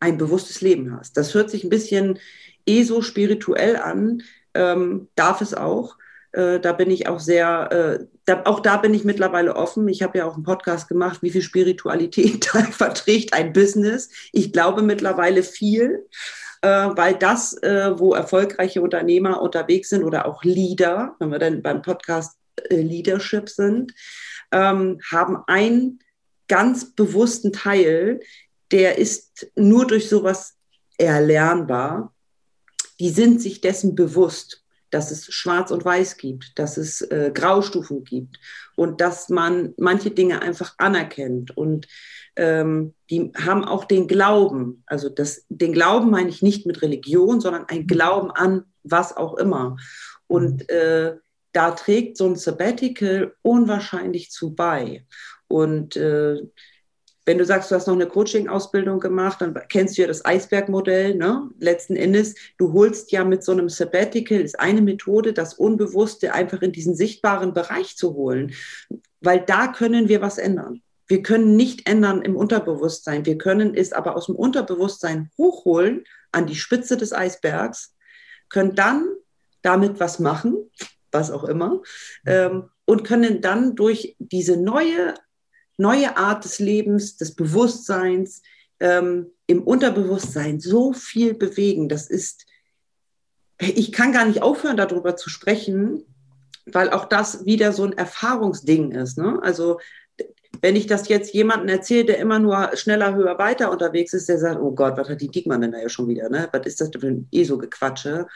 [0.00, 1.16] ein bewusstes Leben hast.
[1.16, 2.18] Das hört sich ein bisschen
[2.66, 5.96] eh so spirituell an, ähm, darf es auch.
[6.36, 9.88] Äh, da bin ich auch sehr, äh, da, auch da bin ich mittlerweile offen.
[9.88, 14.10] Ich habe ja auch einen Podcast gemacht, wie viel Spiritualität verträgt ein Business.
[14.32, 16.06] Ich glaube mittlerweile viel,
[16.60, 21.62] äh, weil das, äh, wo erfolgreiche Unternehmer unterwegs sind oder auch Leader, wenn wir dann
[21.62, 22.36] beim Podcast
[22.68, 23.94] äh, Leadership sind,
[24.52, 26.00] ähm, haben einen
[26.48, 28.20] ganz bewussten Teil,
[28.72, 30.54] der ist nur durch sowas
[30.98, 32.14] erlernbar.
[33.00, 34.65] Die sind sich dessen bewusst
[34.96, 38.40] dass es Schwarz und Weiß gibt, dass es äh, Graustufen gibt
[38.76, 41.54] und dass man manche Dinge einfach anerkennt.
[41.54, 41.86] Und
[42.34, 47.42] ähm, die haben auch den Glauben, also das, den Glauben meine ich nicht mit Religion,
[47.42, 49.76] sondern ein Glauben an was auch immer.
[50.28, 50.66] Und mhm.
[50.76, 51.12] äh,
[51.52, 55.04] da trägt so ein Sabbatical unwahrscheinlich zu bei.
[55.46, 56.38] Und äh,
[57.26, 61.16] wenn du sagst, du hast noch eine Coaching-Ausbildung gemacht, dann kennst du ja das Eisbergmodell.
[61.16, 61.50] Ne?
[61.58, 66.62] Letzten Endes, du holst ja mit so einem Sabbatical, ist eine Methode, das Unbewusste einfach
[66.62, 68.54] in diesen sichtbaren Bereich zu holen.
[69.20, 70.82] Weil da können wir was ändern.
[71.08, 73.26] Wir können nicht ändern im Unterbewusstsein.
[73.26, 77.94] Wir können es aber aus dem Unterbewusstsein hochholen an die Spitze des Eisbergs,
[78.48, 79.08] können dann
[79.62, 80.70] damit was machen,
[81.10, 81.82] was auch immer,
[82.24, 85.14] ähm, und können dann durch diese neue
[85.76, 88.42] neue Art des Lebens, des Bewusstseins,
[88.80, 91.88] ähm, im Unterbewusstsein so viel bewegen.
[91.88, 92.46] Das ist,
[93.58, 96.04] ich kann gar nicht aufhören, darüber zu sprechen,
[96.66, 99.18] weil auch das wieder so ein Erfahrungsding ist.
[99.18, 99.38] Ne?
[99.42, 99.78] Also
[100.62, 104.38] wenn ich das jetzt jemandem erzähle, der immer nur schneller, höher, weiter unterwegs ist, der
[104.38, 106.28] sagt, oh Gott, was hat die Diekmann denn da ja schon wieder?
[106.28, 106.48] Ne?
[106.52, 108.26] Was ist das für ein ESO-Gequatsche?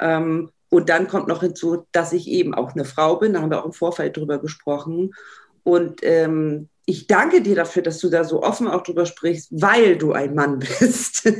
[0.00, 3.50] Ähm, und dann kommt noch hinzu, dass ich eben auch eine Frau bin, da haben
[3.50, 5.14] wir auch im Vorfeld drüber gesprochen.
[5.62, 9.98] Und ähm, ich danke dir dafür, dass du da so offen auch drüber sprichst, weil
[9.98, 11.30] du ein Mann bist.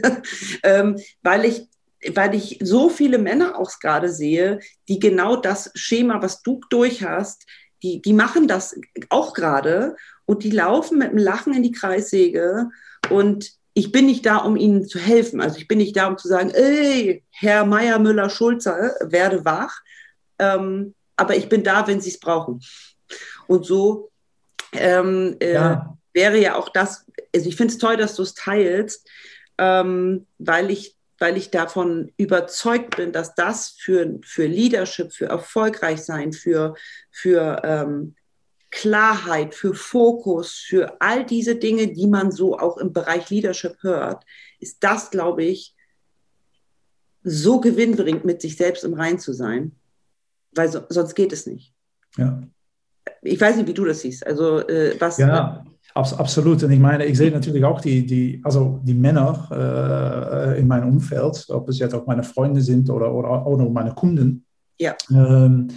[0.62, 1.68] ähm, weil ich
[2.14, 7.02] weil ich so viele Männer auch gerade sehe, die genau das Schema, was du durch
[7.02, 7.46] hast,
[7.82, 8.78] die, die machen das
[9.08, 12.68] auch gerade und die laufen mit einem Lachen in die Kreissäge
[13.10, 15.40] und ich bin nicht da, um ihnen zu helfen.
[15.40, 19.80] Also ich bin nicht da, um zu sagen, ey, Herr Meier, Müller, Schulze, werde wach.
[20.38, 22.62] Ähm, aber ich bin da, wenn sie es brauchen.
[23.46, 24.10] Und so
[24.72, 25.96] ähm, äh, ja.
[26.12, 29.08] wäre ja auch das, also ich finde es toll, dass du es teilst,
[29.58, 36.34] ähm, weil ich weil ich davon überzeugt bin, dass das für, für Leadership, für Erfolgreichsein,
[36.34, 36.74] für,
[37.10, 38.16] für ähm,
[38.70, 44.24] Klarheit, für Fokus, für all diese Dinge, die man so auch im Bereich Leadership hört,
[44.60, 45.74] ist das, glaube ich,
[47.22, 49.74] so gewinnbringend, mit sich selbst im Rein zu sein,
[50.52, 51.72] weil so, sonst geht es nicht.
[52.18, 52.42] Ja
[53.22, 54.26] ich weiß nicht, wie du das siehst.
[54.26, 55.18] Also äh, was.
[55.18, 55.64] Ja,
[55.94, 56.62] absolut.
[56.62, 59.48] Und ich meine, ich sehe natürlich auch die, die, also die Männer
[60.54, 63.94] äh, in meinem Umfeld, ob es jetzt auch meine Freunde sind oder, oder, oder meine
[63.94, 64.44] Kunden.
[64.78, 64.94] Ja.
[65.10, 65.68] Ähm,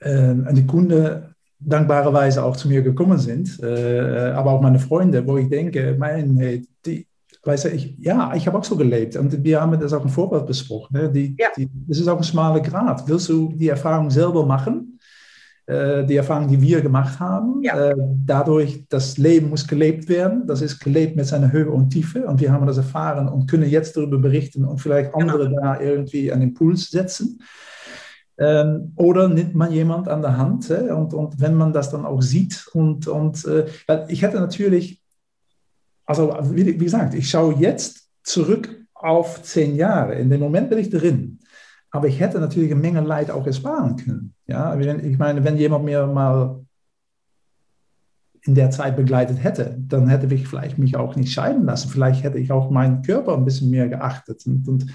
[0.00, 5.26] ähm, und die Kunden dankbarerweise auch zu mir gekommen sind, äh, aber auch meine Freunde,
[5.26, 7.06] wo ich denke, mein, die,
[7.42, 10.10] weißt du, ich, ja, ich habe auch so gelebt und wir haben das auch im
[10.10, 10.96] Vorbild besprochen.
[10.96, 11.10] Ne?
[11.10, 11.48] Die, ja.
[11.56, 13.08] die, das ist auch ein schmaler Grad.
[13.08, 14.95] Willst du die Erfahrung selber machen?
[15.66, 17.60] Äh, die Erfahrung, die wir gemacht haben.
[17.62, 17.90] Ja.
[17.90, 20.46] Äh, dadurch, das Leben muss gelebt werden.
[20.46, 22.24] Das ist gelebt mit seiner Höhe und Tiefe.
[22.24, 25.24] Und wir haben das erfahren und können jetzt darüber berichten und vielleicht genau.
[25.24, 25.62] andere genau.
[25.62, 27.42] da irgendwie einen Impuls setzen.
[28.38, 32.04] Ähm, oder nimmt man jemand an der Hand äh, und, und wenn man das dann
[32.04, 33.66] auch sieht und, und äh,
[34.08, 35.02] ich hätte natürlich,
[36.04, 40.14] also wie, wie gesagt, ich schaue jetzt zurück auf zehn Jahre.
[40.14, 41.35] In dem Moment bin ich drin.
[41.96, 44.34] Aber ich hätte natürlich eine Menge Leid auch ersparen können.
[44.46, 46.60] Ja, ich meine, wenn jemand mir mal
[48.42, 51.88] in der Zeit begleitet hätte, dann hätte ich vielleicht mich auch nicht scheiden lassen.
[51.88, 54.86] Vielleicht hätte ich auch meinen Körper ein bisschen mehr geachtet und, und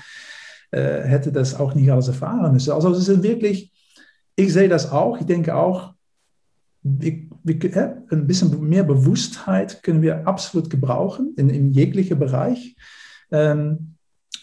[0.69, 2.71] äh, hätte das auch nicht alles erfahren müssen.
[2.71, 3.73] Also es ist wirklich,
[4.35, 5.19] ich sehe das auch.
[5.19, 5.95] Ich denke auch,
[6.83, 12.75] wir, wir, ein bisschen mehr Bewusstheit können wir absolut gebrauchen in, in jeglicher Bereich.
[13.31, 13.95] Ähm,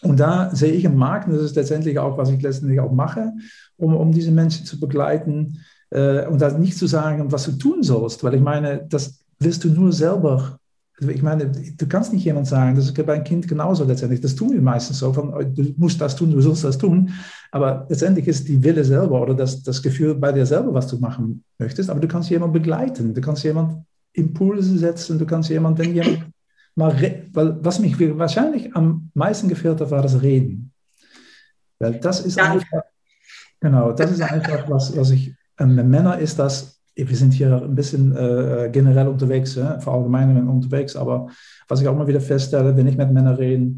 [0.02, 2.92] und da sehe ich im Markt, und das ist letztendlich auch, was ich letztendlich auch
[2.92, 3.32] mache,
[3.76, 5.58] um, um diese Menschen zu begleiten
[5.90, 9.64] äh, und da nicht zu sagen, was du tun sollst, weil ich meine, das wirst
[9.64, 10.58] du nur selber.
[11.00, 14.20] Also ich meine, du kannst nicht jemand sagen, das ist bei einem Kind genauso letztendlich.
[14.20, 17.10] Das tun wir meistens so, von, du musst das tun, du sollst das tun.
[17.52, 20.98] Aber letztendlich ist die Wille selber oder das, das Gefühl bei dir selber, was du
[20.98, 21.88] machen möchtest.
[21.88, 26.24] Aber du kannst jemanden begleiten, du kannst jemanden Impulse setzen, du kannst jemanden, wenn jemand
[26.78, 26.96] mal,
[27.32, 30.72] weil was mich wahrscheinlich am meisten gefehlt hat, war das Reden.
[31.78, 32.52] Weil das ist ja.
[32.52, 32.82] einfach,
[33.60, 37.62] genau, das ist einfach, was, was ich, ähm, mit Männern ist das, wir sind hier
[37.62, 41.28] ein bisschen äh, generell unterwegs, äh, verallgemeinern unterwegs, aber
[41.68, 43.72] was ich auch mal wieder feststelle, wenn ich mit Männern rede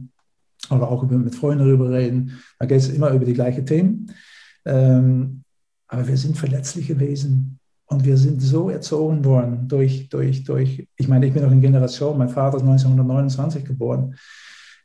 [0.70, 4.10] oder auch mit Freunden darüber reden, dann geht es immer über die gleichen Themen.
[4.64, 5.42] Ähm,
[5.88, 7.59] aber wir sind verletzliche Wesen.
[7.90, 11.60] Und wir sind so erzogen worden durch, durch, durch, ich meine, ich bin noch in
[11.60, 14.14] Generation, mein Vater ist 1929 geboren.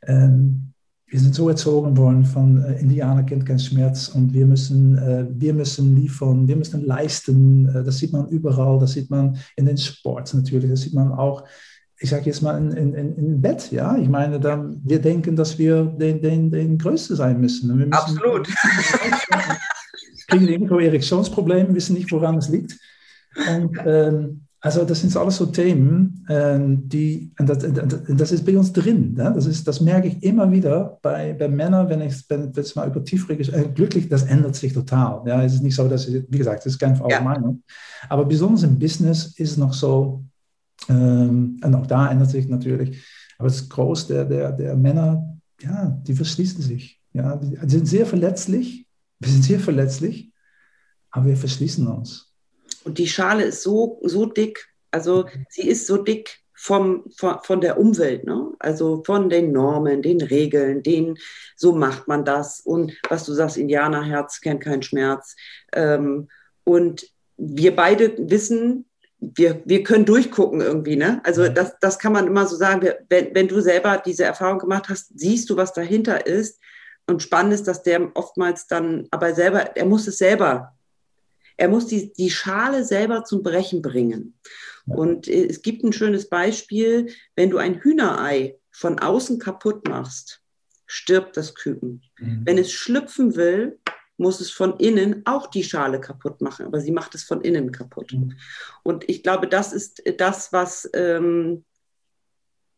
[0.08, 0.74] Ähm,
[1.06, 5.28] wir sind so erzogen worden von äh, Indianer kennt keinen Schmerz und wir müssen, äh,
[5.30, 7.68] wir müssen liefern, wir müssen leisten.
[7.68, 11.12] Äh, das sieht man überall, das sieht man in den Sports natürlich, das sieht man
[11.12, 11.44] auch,
[12.00, 13.72] ich sage jetzt mal, in, in, in Bett.
[13.72, 17.74] Ja, ich meine, dann, wir denken, dass wir den, den, den Größte sein müssen.
[17.76, 18.50] müssen Absolut.
[20.28, 22.80] kriegen irgendwo Erektionsprobleme, wissen nicht, woran es liegt.
[23.36, 27.60] Und, ähm, Also das sind alles so Themen, ähm, die, das,
[28.08, 29.14] das, ist bei uns drin.
[29.14, 29.32] Ne?
[29.36, 32.88] Das, ist, das merke ich immer wieder bei, bei Männern, wenn ich wenn, wenn mal
[32.88, 35.22] über tiefere äh, glücklich, das ändert sich total.
[35.28, 37.22] Ja, es ist nicht so, dass, ich, wie gesagt, das ist keine ja.
[37.22, 37.62] Meinung.
[38.10, 40.24] Aber besonders im Business ist es noch so,
[40.90, 43.06] ähm, und auch da ändert sich natürlich,
[43.38, 47.00] aber das Groß der, der, der Männer, ja, die verschließen sich.
[47.14, 48.88] Ja, die, die sind sehr verletzlich,
[49.20, 50.32] wir sind sehr verletzlich,
[51.12, 52.34] aber wir verschließen uns.
[52.86, 57.60] Und die Schale ist so, so dick, also sie ist so dick vom, von, von
[57.60, 58.54] der Umwelt, ne?
[58.60, 61.18] also von den Normen, den Regeln, den,
[61.58, 62.62] so macht man das.
[62.62, 65.36] Und was du sagst, Indianerherz kennt keinen Schmerz.
[65.74, 66.30] Ähm,
[66.64, 68.86] und wir beide wissen,
[69.20, 70.96] wir, wir können durchgucken irgendwie.
[70.96, 71.22] Ne?
[71.24, 72.88] Also das, das kann man immer so sagen.
[73.10, 76.60] Wenn, wenn du selber diese Erfahrung gemacht hast, siehst du, was dahinter ist.
[77.08, 80.75] Und spannend ist, dass der oftmals dann aber selber, er muss es selber
[81.58, 84.38] er muss die, die Schale selber zum Brechen bringen.
[84.88, 90.42] Und äh, es gibt ein schönes Beispiel, wenn du ein Hühnerei von außen kaputt machst,
[90.86, 92.04] stirbt das Küken.
[92.20, 92.42] Mhm.
[92.46, 93.80] Wenn es schlüpfen will,
[94.18, 97.72] muss es von innen auch die Schale kaputt machen, aber sie macht es von innen
[97.72, 98.14] kaputt.
[98.14, 98.34] Mhm.
[98.84, 101.66] Und ich glaube, das ist das, was, ähm,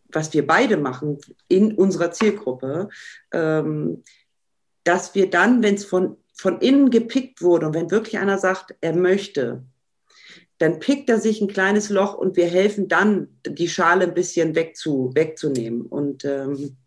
[0.09, 2.89] was wir beide machen in unserer Zielgruppe,
[3.31, 4.03] ähm,
[4.83, 8.75] dass wir dann, wenn es von von innen gepickt wurde und wenn wirklich einer sagt,
[8.81, 9.63] er möchte,
[10.59, 14.55] dann pickt er sich ein kleines Loch und wir helfen dann, die Schale ein bisschen
[14.55, 15.83] wegzu, wegzunehmen.
[15.83, 16.77] Und ähm,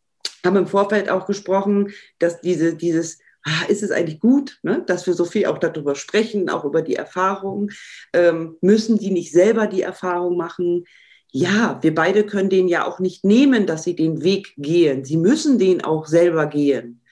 [0.44, 5.06] haben im Vorfeld auch gesprochen, dass diese, dieses, ah, ist es eigentlich gut, ne, dass
[5.06, 7.70] wir so viel auch darüber sprechen, auch über die Erfahrung.
[8.12, 10.84] Ähm, müssen die nicht selber die Erfahrung machen?
[11.30, 15.04] Ja, wir beide können den ja auch nicht nehmen, dass sie den Weg gehen.
[15.04, 17.02] Sie müssen den auch selber gehen.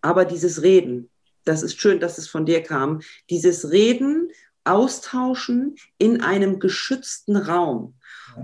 [0.00, 1.10] Aber dieses Reden,
[1.48, 4.30] das ist schön, dass es von dir kam, dieses Reden,
[4.64, 7.94] Austauschen in einem geschützten Raum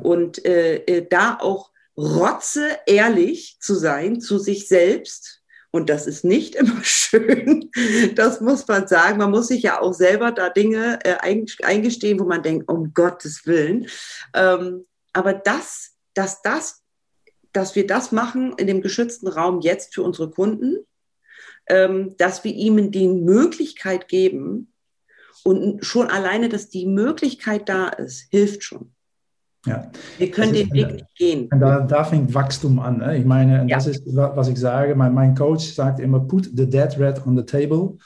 [0.03, 5.43] und äh, äh, da auch rotze ehrlich zu sein zu sich selbst.
[5.71, 7.71] Und das ist nicht immer schön.
[8.15, 9.19] Das muss man sagen.
[9.19, 11.17] Man muss sich ja auch selber da Dinge äh,
[11.63, 13.89] eingestehen, wo man denkt, um Gottes Willen.
[14.35, 16.83] Ähm, aber das, dass das,
[17.53, 20.87] dass wir das machen in dem geschützten Raum jetzt für unsere Kunden,
[21.67, 24.69] dass wir ihm die Möglichkeit geben
[25.45, 28.91] und schon alleine, dass die Möglichkeit da ist, hilft schon.
[29.67, 29.91] Ja.
[30.19, 31.49] Wir können den Weg nicht gehen.
[31.51, 32.99] Da, da fängt Wachstum an.
[32.99, 33.17] Ne?
[33.17, 33.77] Ich meine, ja.
[33.77, 34.95] das ist, was ich sage.
[34.95, 37.97] Mein, mein, Coach sagt immer, put the dead rat on the table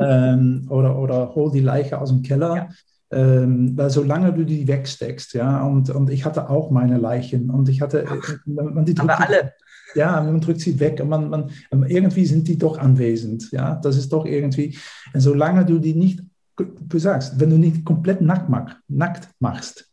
[0.00, 2.56] ähm, oder, oder hol die Leiche aus dem Keller.
[2.56, 2.68] Ja.
[3.10, 7.70] Ähm, weil solange du die wegsteckst, ja, und, und ich hatte auch meine Leichen und
[7.70, 9.54] ich hatte, Ach, man, die aber alle.
[9.94, 13.50] Ja, man drückt sie weg und man, man, irgendwie sind die doch anwesend.
[13.52, 14.76] Ja, das ist doch irgendwie.
[15.14, 16.22] Und solange du die nicht,
[16.56, 19.90] du sagst, wenn du nicht komplett nackt, mach, nackt machst,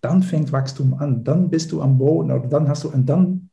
[0.00, 1.24] dann fängt Wachstum an.
[1.24, 3.50] Dann bist du am Boden oder dann hast du, und dann,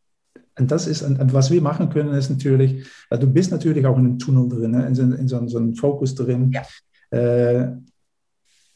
[0.58, 4.06] und das ist, und, was wir machen können, ist natürlich, du bist natürlich auch in
[4.06, 4.86] einem Tunnel drin, ne?
[4.88, 6.51] in, so, in so, so einem Fokus drin.
[6.51, 7.17] Ja.
[7.17, 7.71] Äh,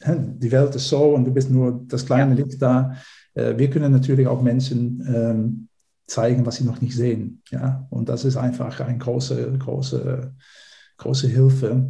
[0.06, 2.44] die Welt ist so und du bist nur das kleine ja.
[2.44, 2.94] Licht da.
[3.34, 5.68] Äh, wir können natürlich auch Menschen ähm,
[6.10, 7.42] zeigen, was sie noch nicht sehen.
[7.50, 7.86] Ja?
[7.90, 10.34] Und das ist einfach eine große, große,
[10.98, 11.88] große Hilfe.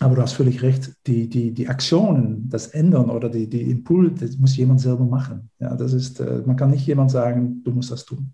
[0.00, 4.20] Aber du hast völlig recht, die, die, die Aktionen, das Ändern oder die, die Impuls,
[4.20, 5.50] das muss jemand selber machen.
[5.58, 8.32] Ja, das ist, äh, man kann nicht jemand sagen, du musst das tun.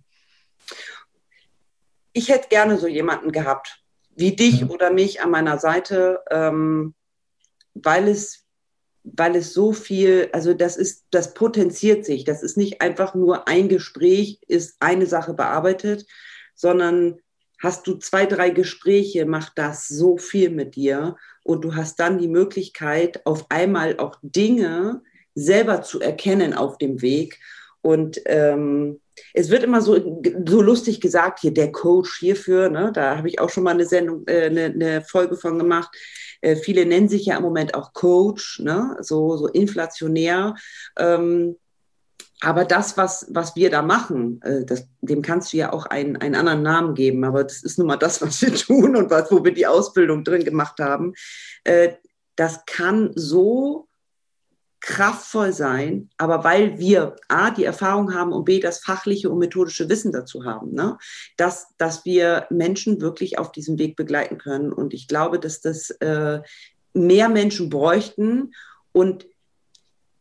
[2.12, 3.80] Ich hätte gerne so jemanden gehabt,
[4.16, 4.66] wie dich ja.
[4.66, 6.94] oder mich an meiner Seite, ähm,
[7.74, 8.41] weil es
[9.04, 12.24] weil es so viel, also das ist, das potenziert sich.
[12.24, 16.06] Das ist nicht einfach nur ein Gespräch, ist eine Sache bearbeitet,
[16.54, 17.18] sondern
[17.60, 22.18] hast du zwei, drei Gespräche, macht das so viel mit dir und du hast dann
[22.18, 25.02] die Möglichkeit, auf einmal auch Dinge
[25.34, 27.38] selber zu erkennen auf dem Weg.
[27.80, 29.00] Und ähm,
[29.34, 32.90] es wird immer so, so lustig gesagt, hier der Coach hierfür, ne?
[32.94, 35.90] da habe ich auch schon mal eine Sendung, äh, eine, eine Folge von gemacht
[36.42, 38.98] äh, viele nennen sich ja im Moment auch Coach, ne?
[39.00, 40.54] so, so inflationär.
[40.98, 41.56] Ähm,
[42.40, 46.16] aber das, was, was wir da machen, äh, das, dem kannst du ja auch einen,
[46.16, 47.24] einen anderen Namen geben.
[47.24, 50.24] Aber das ist nun mal das, was wir tun und was, wo wir die Ausbildung
[50.24, 51.14] drin gemacht haben.
[51.64, 51.94] Äh,
[52.34, 53.88] das kann so
[54.82, 59.88] kraftvoll sein, aber weil wir A, die Erfahrung haben und B, das fachliche und methodische
[59.88, 60.98] Wissen dazu haben, ne?
[61.36, 64.72] dass, dass wir Menschen wirklich auf diesem Weg begleiten können.
[64.72, 66.40] Und ich glaube, dass das äh,
[66.94, 68.54] mehr Menschen bräuchten.
[68.90, 69.26] Und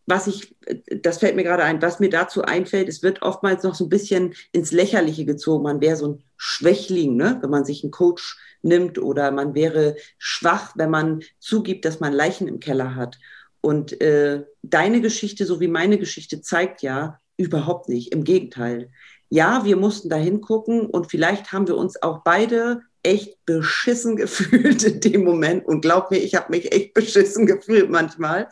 [0.05, 0.55] was ich,
[1.01, 3.89] das fällt mir gerade ein, was mir dazu einfällt, es wird oftmals noch so ein
[3.89, 5.63] bisschen ins Lächerliche gezogen.
[5.63, 7.39] Man wäre so ein Schwächling, ne?
[7.41, 12.13] wenn man sich einen Coach nimmt oder man wäre schwach, wenn man zugibt, dass man
[12.13, 13.17] Leichen im Keller hat.
[13.61, 18.11] Und äh, deine Geschichte sowie meine Geschichte zeigt ja überhaupt nicht.
[18.11, 18.89] Im Gegenteil.
[19.29, 24.83] Ja, wir mussten da hingucken und vielleicht haben wir uns auch beide echt beschissen gefühlt
[24.83, 25.65] in dem Moment.
[25.65, 28.49] Und glaub mir, ich habe mich echt beschissen gefühlt manchmal.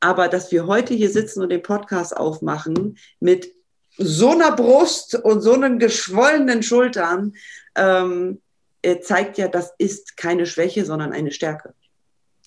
[0.00, 3.52] Aber dass wir heute hier sitzen und den Podcast aufmachen mit
[3.96, 7.34] so einer Brust und so einem geschwollenen Schultern,
[7.76, 8.40] ähm,
[9.02, 11.74] zeigt ja, das ist keine Schwäche, sondern eine Stärke.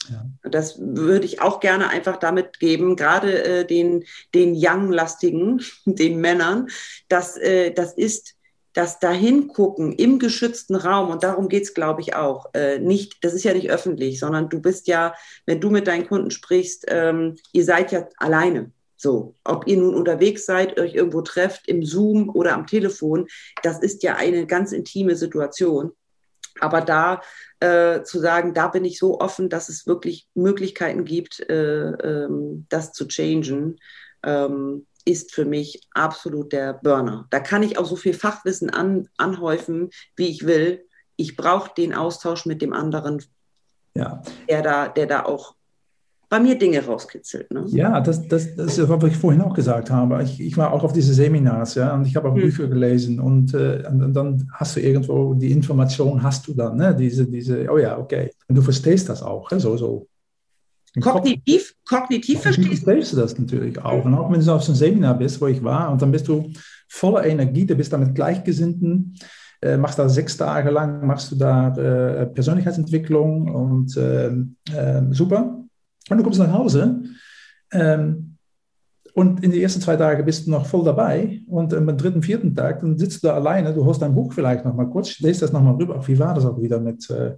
[0.09, 0.25] Ja.
[0.49, 6.67] Das würde ich auch gerne einfach damit geben, gerade äh, den, den Young-lastigen, den Männern,
[7.07, 8.35] dass äh, das ist
[8.77, 13.33] das Dahingucken im geschützten Raum, und darum geht es, glaube ich, auch, äh, nicht, das
[13.33, 15.15] ist ja nicht öffentlich, sondern du bist ja,
[15.47, 18.71] wenn du mit deinen Kunden sprichst, ähm, ihr seid ja alleine.
[18.95, 23.27] So, ob ihr nun unterwegs seid, euch irgendwo trefft, im Zoom oder am Telefon,
[23.63, 25.91] das ist ja eine ganz intime Situation.
[26.59, 27.21] Aber da
[27.59, 32.65] äh, zu sagen, da bin ich so offen, dass es wirklich Möglichkeiten gibt, äh, ähm,
[32.69, 33.79] das zu changen,
[34.23, 37.27] ähm, ist für mich absolut der Burner.
[37.29, 40.85] Da kann ich auch so viel Fachwissen an, anhäufen, wie ich will.
[41.15, 43.23] Ich brauche den Austausch mit dem anderen,
[43.95, 44.21] ja.
[44.49, 45.56] der, da, der da auch
[46.29, 47.51] bei mir Dinge rauskitzelt.
[47.51, 47.63] Ne?
[47.67, 50.21] Ja, das, das, das ist, was ich vorhin auch gesagt habe.
[50.23, 52.41] Ich, ich war auch auf diese Seminars, ja, und ich habe auch hm.
[52.41, 56.95] Bücher gelesen und, äh, und, dann hast du irgendwo die Information, hast du dann, ne?
[56.95, 58.31] diese, diese, oh ja, okay.
[58.47, 59.59] Und du verstehst das auch, ne?
[59.59, 60.07] so, so.
[60.99, 64.03] Kognitiv, kognitiv verstehst, verstehst du das natürlich auch.
[64.03, 66.27] Und auch wenn du auf so einem Seminar bist, wo ich war, und dann bist
[66.27, 66.51] du
[66.89, 69.15] voller Energie, du bist da mit Gleichgesinnten,
[69.61, 74.31] äh, machst da sechs Tage lang, machst du da äh, Persönlichkeitsentwicklung und äh,
[75.11, 75.66] super.
[76.09, 77.03] Und du kommst nach Hause
[77.71, 78.37] ähm,
[79.13, 82.55] und in den ersten zwei Tagen bist du noch voll dabei und am dritten, vierten
[82.55, 85.41] Tag, dann sitzt du da alleine, du hast dein Buch vielleicht noch mal kurz, lest
[85.41, 87.35] das noch mal rüber, wie war das auch wieder mit, äh,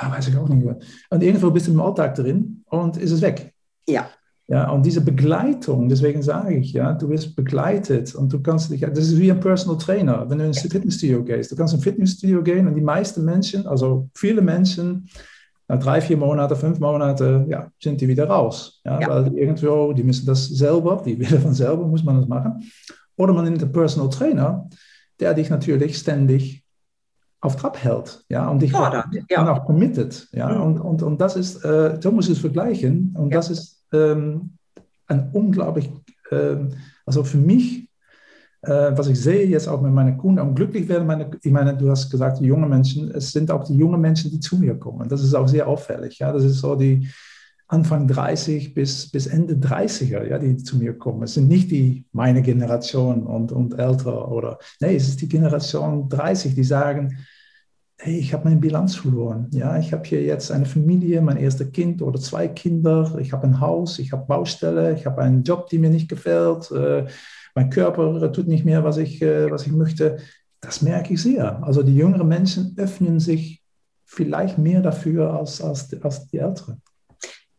[0.00, 0.78] ja, weiß ich auch nicht mehr.
[1.10, 3.54] Und irgendwo bist du im Alltag drin und ist es weg.
[3.86, 4.08] Ja.
[4.48, 8.80] Ja, und diese Begleitung, deswegen sage ich, ja, du wirst begleitet und du kannst dich,
[8.80, 11.52] das ist wie ein Personal Trainer, wenn du ins Fitnessstudio gehst.
[11.52, 15.08] Du kannst ins Fitnessstudio gehen und die meisten Menschen, also viele Menschen,
[15.68, 18.80] nach drei, vier Monate, fünf Monate, ja, sind die wieder raus.
[18.84, 19.08] Ja, ja.
[19.08, 22.62] Weil irgendwo, die müssen das selber, die willen von selber, muss man das machen.
[23.16, 24.68] Oder man nimmt einen Personal Trainer,
[25.20, 26.64] der dich natürlich ständig
[27.40, 29.52] auf Trab hält, ja, und dich Fordert, ja.
[29.52, 30.62] auch committet, ja, mhm.
[30.62, 33.38] und, und, und das ist, äh, so muss es vergleichen, und ja.
[33.38, 34.56] das ist ähm,
[35.08, 35.90] ein unglaublich,
[36.30, 36.68] ähm,
[37.04, 37.88] also für mich
[38.62, 41.76] äh, was ich sehe jetzt auch mit meinen Kunden, um glücklich werden, meine, ich meine,
[41.76, 44.76] du hast gesagt, die jungen Menschen, es sind auch die jungen Menschen, die zu mir
[44.76, 45.08] kommen.
[45.08, 46.18] Das ist auch sehr auffällig.
[46.20, 46.32] Ja?
[46.32, 47.08] Das ist so die
[47.66, 51.22] Anfang 30 bis, bis Ende 30er, ja, die zu mir kommen.
[51.22, 56.08] Es sind nicht die meine Generation und, und älter oder, nee, es ist die Generation
[56.08, 57.16] 30, die sagen,
[57.96, 59.48] hey, ich habe meine Bilanz verloren.
[59.52, 63.46] Ja, ich habe hier jetzt eine Familie, mein erstes Kind oder zwei Kinder, ich habe
[63.46, 66.70] ein Haus, ich habe Baustelle, ich habe einen Job, der mir nicht gefällt.
[66.72, 67.06] Äh,
[67.54, 70.18] mein Körper tut nicht mehr, was ich, äh, was ich möchte.
[70.60, 71.62] Das merke ich sehr.
[71.64, 73.62] Also die jüngeren Menschen öffnen sich
[74.04, 76.80] vielleicht mehr dafür als, als, als die Älteren.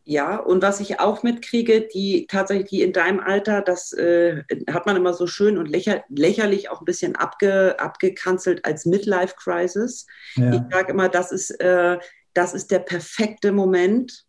[0.06, 4.84] Ja, und was ich auch mitkriege, die tatsächlich die in deinem Alter, das äh, hat
[4.84, 10.06] man immer so schön und lächer, lächerlich auch ein bisschen abge, abgekanzelt als Midlife Crisis.
[10.36, 10.52] Ja.
[10.52, 11.98] Ich sage immer, das ist, äh,
[12.34, 14.26] das ist der perfekte Moment,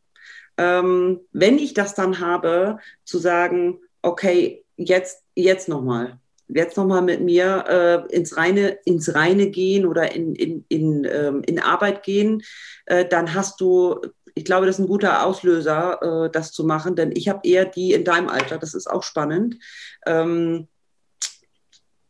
[0.58, 6.20] ähm, wenn ich das dann habe, zu sagen, okay, jetzt, jetzt nochmal.
[6.48, 11.42] Jetzt nochmal mit mir äh, ins, Reine, ins Reine gehen oder in, in, in, ähm,
[11.46, 12.44] in Arbeit gehen,
[12.86, 14.00] äh, dann hast du,
[14.36, 17.66] ich glaube, das ist ein guter Auslöser, äh, das zu machen, denn ich habe eher
[17.66, 19.58] die in deinem Alter, das ist auch spannend.
[20.06, 20.68] Ähm,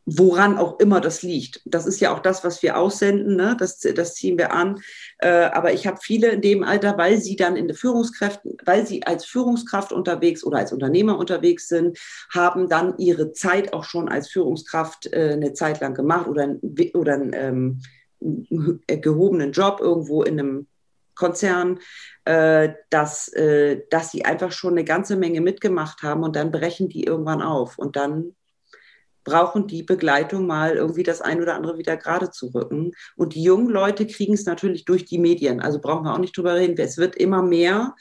[0.05, 1.61] woran auch immer das liegt.
[1.65, 3.55] Das ist ja auch das, was wir aussenden, ne?
[3.57, 4.79] das, das ziehen wir an.
[5.17, 8.85] Äh, aber ich habe viele in dem Alter, weil sie dann in der Führungskraft, weil
[8.85, 11.97] sie als Führungskraft unterwegs oder als Unternehmer unterwegs sind,
[12.31, 16.55] haben dann ihre Zeit auch schon als Führungskraft äh, eine Zeit lang gemacht oder,
[16.93, 17.81] oder einen ähm,
[18.87, 20.67] gehobenen Job irgendwo in einem
[21.15, 21.79] Konzern,
[22.25, 26.89] äh, dass, äh, dass sie einfach schon eine ganze Menge mitgemacht haben und dann brechen
[26.89, 28.35] die irgendwann auf und dann
[29.25, 32.93] brauchen die Begleitung mal irgendwie das ein oder andere wieder gerade zu rücken.
[33.17, 35.59] Und die jungen Leute kriegen es natürlich durch die Medien.
[35.59, 36.77] Also brauchen wir auch nicht drüber reden.
[36.77, 37.95] Es wird immer mehr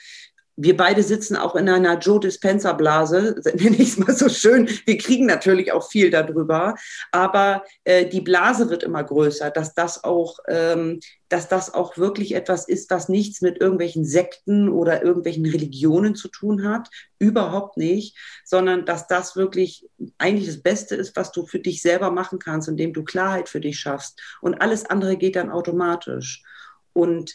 [0.56, 4.68] wir beide sitzen auch in einer Joe Dispenser Blase, nenne ich es mal so schön.
[4.86, 6.74] Wir kriegen natürlich auch viel darüber,
[7.10, 12.34] aber äh, die Blase wird immer größer, dass das auch, ähm, dass das auch wirklich
[12.34, 16.88] etwas ist, was nichts mit irgendwelchen Sekten oder irgendwelchen Religionen zu tun hat,
[17.18, 19.88] überhaupt nicht, sondern dass das wirklich
[20.18, 23.60] eigentlich das Beste ist, was du für dich selber machen kannst, indem du Klarheit für
[23.60, 26.44] dich schaffst und alles andere geht dann automatisch.
[26.92, 27.34] Und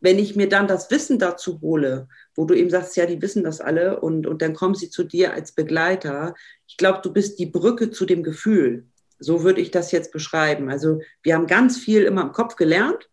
[0.00, 3.44] wenn ich mir dann das Wissen dazu hole, wo du eben sagst, ja, die wissen
[3.44, 6.34] das alle und, und dann kommen sie zu dir als Begleiter.
[6.66, 8.86] Ich glaube, du bist die Brücke zu dem Gefühl.
[9.18, 10.70] So würde ich das jetzt beschreiben.
[10.70, 13.08] Also wir haben ganz viel immer im Kopf gelernt.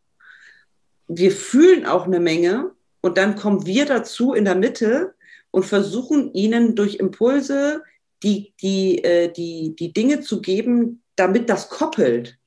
[1.08, 2.72] Wir fühlen auch eine Menge
[3.02, 5.16] und dann kommen wir dazu in der Mitte
[5.52, 7.84] und versuchen ihnen durch Impulse
[8.24, 12.38] die, die, äh, die, die Dinge zu geben, damit das koppelt.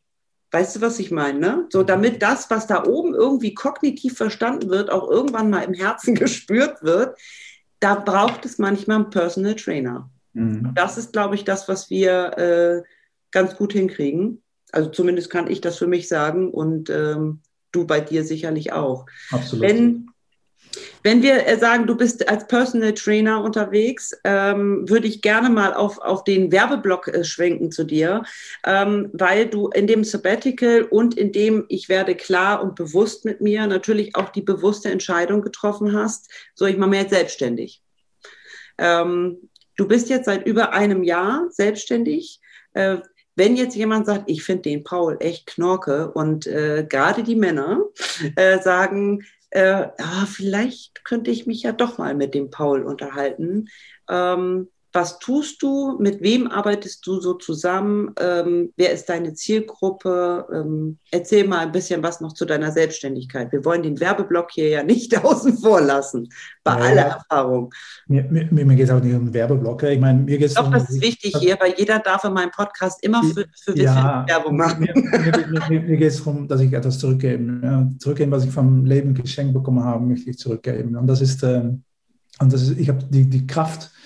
[0.51, 1.39] Weißt du, was ich meine?
[1.39, 1.67] Ne?
[1.71, 6.15] So, damit das, was da oben irgendwie kognitiv verstanden wird, auch irgendwann mal im Herzen
[6.15, 7.19] gespürt wird,
[7.81, 10.11] da braucht es manchmal einen Personal Trainer.
[10.33, 10.73] Mhm.
[10.75, 12.83] Das ist, glaube ich, das, was wir äh,
[13.31, 14.43] ganz gut hinkriegen.
[14.73, 17.41] Also zumindest kann ich das für mich sagen und ähm,
[17.73, 19.07] du bei dir sicherlich auch.
[19.31, 19.67] Absolut.
[19.67, 20.11] Wenn,
[21.09, 25.73] wenn wir äh, sagen, du bist als Personal Trainer unterwegs, ähm, würde ich gerne mal
[25.73, 28.25] auf, auf den Werbeblock äh, schwenken zu dir,
[28.67, 33.41] ähm, weil du in dem Sabbatical und in dem ich werde klar und bewusst mit
[33.41, 37.83] mir natürlich auch die bewusste Entscheidung getroffen hast, so ich mache mir jetzt selbstständig.
[38.77, 39.49] Ähm,
[39.79, 42.39] du bist jetzt seit über einem Jahr selbstständig.
[42.75, 42.99] Äh,
[43.35, 47.83] wenn jetzt jemand sagt, ich finde den Paul echt knorke und äh, gerade die Männer
[48.37, 53.69] äh, sagen, äh, ah, vielleicht könnte ich mich ja doch mal mit dem Paul unterhalten.
[54.09, 55.99] Ähm, was tust du?
[56.01, 58.15] Mit wem arbeitest du so zusammen?
[58.19, 60.47] Ähm, wer ist deine Zielgruppe?
[60.53, 63.53] Ähm, erzähl mal ein bisschen was noch zu deiner Selbstständigkeit.
[63.53, 66.29] Wir wollen den Werbeblock hier ja nicht außen vor lassen,
[66.65, 67.73] bei ja, aller Erfahrung.
[68.07, 69.83] Mir, mir, mir geht es auch nicht um Werbeblock.
[69.83, 72.51] Ich meine, mir geht es Doch, das ist wichtig hier, weil jeder darf in meinem
[72.51, 74.81] Podcast immer für, für ja, Werbung machen.
[74.81, 77.61] Mir, mir, mir geht es darum, dass ich etwas zurückgeben.
[77.63, 80.97] Ja, zurückgeben, was ich vom Leben geschenkt bekommen habe, möchte ich zurückgeben.
[80.97, 81.71] Und das ist, äh,
[82.41, 83.99] und das ist ich habe die, die Kraft, ähm,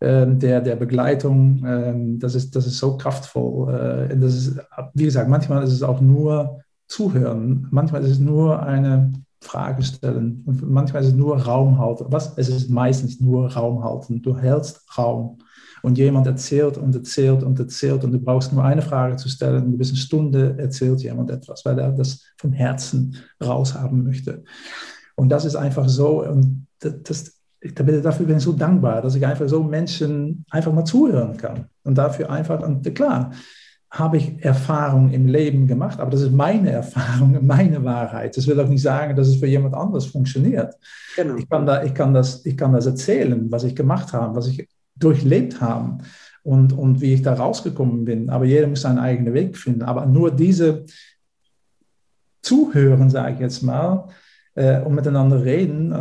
[0.00, 1.64] der, der Begleitung.
[1.66, 3.72] Ähm, das, ist, das ist so kraftvoll.
[3.72, 4.60] Äh, das ist,
[4.94, 10.42] wie gesagt, manchmal ist es auch nur Zuhören, manchmal ist es nur eine Frage stellen
[10.46, 12.06] und manchmal ist es nur Raum halten.
[12.08, 12.36] Was?
[12.36, 14.22] Es ist meistens nur Raum halten.
[14.22, 15.38] Du hältst Raum
[15.82, 19.64] und jemand erzählt und erzählt und erzählt und du brauchst nur eine Frage zu stellen
[19.64, 24.44] und du bist eine Stunde erzählt jemand etwas, weil er das vom Herzen raushaben möchte.
[25.14, 27.38] Und das ist einfach so und das,
[27.72, 31.66] dafür bin ich so dankbar, dass ich einfach so Menschen einfach mal zuhören kann.
[31.82, 33.30] Und dafür einfach, und klar,
[33.90, 38.36] habe ich Erfahrung im Leben gemacht, aber das ist meine Erfahrung, meine Wahrheit.
[38.36, 40.74] Das will auch nicht sagen, dass es für jemand anderes funktioniert.
[41.16, 41.36] Genau.
[41.36, 44.48] Ich, kann da, ich, kann das, ich kann das erzählen, was ich gemacht habe, was
[44.48, 45.98] ich durchlebt habe
[46.42, 48.30] und, und wie ich da rausgekommen bin.
[48.30, 49.82] Aber jeder muss seinen eigenen Weg finden.
[49.82, 50.84] Aber nur diese
[52.42, 54.08] Zuhören, sage ich jetzt mal,
[54.54, 55.96] äh, und miteinander reden, äh,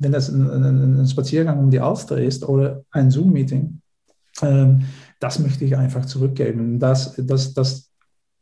[0.00, 3.80] wenn das ein, ein, ein, Spaziergang um die Alster ist oder ein Zoom-Meeting,
[4.40, 4.66] äh,
[5.20, 6.78] das möchte ich einfach zurückgeben.
[6.78, 7.90] Das, das, das,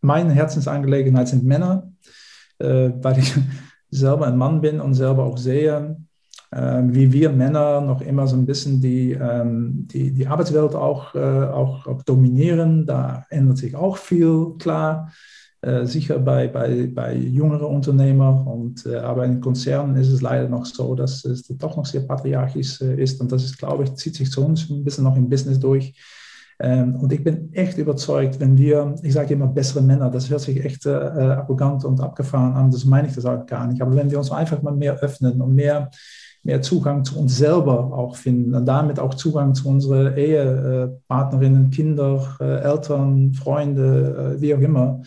[0.01, 1.91] meine Herzensangelegenheit sind Männer,
[2.59, 3.35] äh, weil ich
[3.91, 5.97] selber ein Mann bin und selber auch sehe,
[6.51, 11.15] äh, wie wir Männer noch immer so ein bisschen die, ähm, die, die Arbeitswelt auch,
[11.15, 12.87] äh, auch, auch dominieren.
[12.87, 15.13] Da ändert sich auch viel, klar.
[15.63, 18.47] Äh, sicher bei, bei, bei jüngeren Unternehmern.
[18.47, 22.01] Und, äh, aber in Konzernen ist es leider noch so, dass es doch noch sehr
[22.01, 23.21] patriarchisch äh, ist.
[23.21, 25.95] Und das ist, glaube ich, zieht sich zu uns ein bisschen noch im Business durch.
[26.61, 30.41] Ähm, und ich bin echt überzeugt, wenn wir, ich sage immer bessere Männer, das hört
[30.41, 33.83] sich echt äh, arrogant und abgefahren an, das meine ich das auch gar nicht.
[33.83, 35.91] Aber wenn wir uns einfach mal mehr öffnen und mehr,
[36.43, 42.37] mehr Zugang zu uns selber auch finden und damit auch Zugang zu unseren Ehepartnerinnen, Kinder,
[42.41, 45.03] Eltern, Freunde, wie auch immer,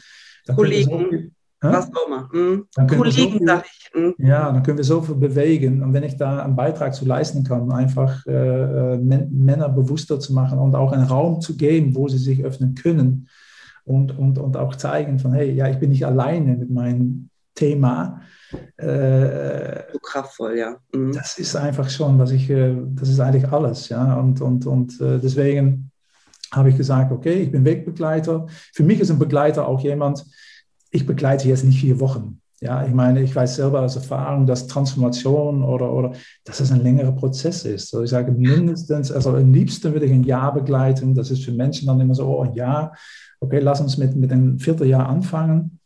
[0.55, 1.31] Kollegen,
[1.61, 2.29] was auch immer.
[2.33, 2.67] Mhm.
[2.87, 3.91] Kollegen, so sage ich.
[3.95, 4.15] Mhm.
[4.17, 5.81] Ja, dann können wir so viel bewegen.
[5.81, 10.33] Und wenn ich da einen Beitrag zu leisten kann, einfach äh, äh Männer bewusster zu
[10.33, 13.29] machen und auch einen Raum zu geben, wo sie sich öffnen können
[13.85, 18.21] und, und, und auch zeigen von, hey, ja, ich bin nicht alleine mit meinem Thema.
[18.77, 20.75] Äh, so kraftvoll, ja.
[20.93, 21.13] Mhm.
[21.13, 24.15] Das ist einfach schon, was ich, äh, das ist eigentlich alles, ja.
[24.15, 25.91] Und, und, und äh, deswegen
[26.55, 28.47] habe ich gesagt, okay, ich bin Wegbegleiter.
[28.73, 30.25] Für mich ist ein Begleiter auch jemand,
[30.91, 32.39] ich begleite jetzt nicht vier Wochen.
[32.61, 36.13] Ja, ich meine, ich weiß selber aus Erfahrung, dass Transformation oder, oder
[36.45, 37.93] dass es ein längerer Prozess ist.
[37.93, 41.13] Also ich sage mindestens, also am liebsten würde ich ein Jahr begleiten.
[41.13, 42.95] Das ist für Menschen dann immer so, oh, ein Jahr,
[43.41, 45.79] okay, lass uns mit, mit einem Vierteljahr anfangen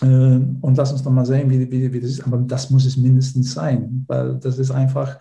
[0.00, 2.26] äh, und lass uns dann mal sehen, wie, wie, wie das ist.
[2.26, 5.20] Aber das muss es mindestens sein, weil das ist einfach,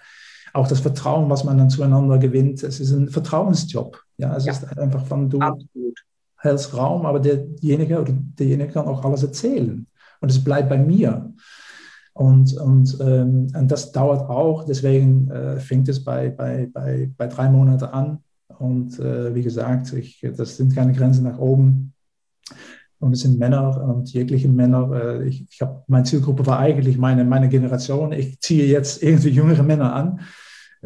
[0.53, 4.01] auch das Vertrauen, was man dann zueinander gewinnt, es ist ein Vertrauensjob.
[4.17, 4.53] Ja, es ja.
[4.53, 5.99] ist einfach von du Absolut.
[6.37, 9.85] hältst Raum, aber derjenige oder derjenige kann auch alles erzählen.
[10.19, 11.33] Und es bleibt bei mir.
[12.13, 17.27] Und, und, ähm, und das dauert auch, deswegen äh, fängt es bei, bei, bei, bei
[17.27, 18.23] drei Monaten an.
[18.57, 21.93] Und äh, wie gesagt, ich, das sind keine Grenzen nach oben.
[22.99, 24.91] Und es sind Männer und jegliche Männer.
[24.93, 28.11] Äh, ich, ich habe, meine Zielgruppe war eigentlich meine, meine Generation.
[28.13, 30.21] Ich ziehe jetzt irgendwie jüngere Männer an.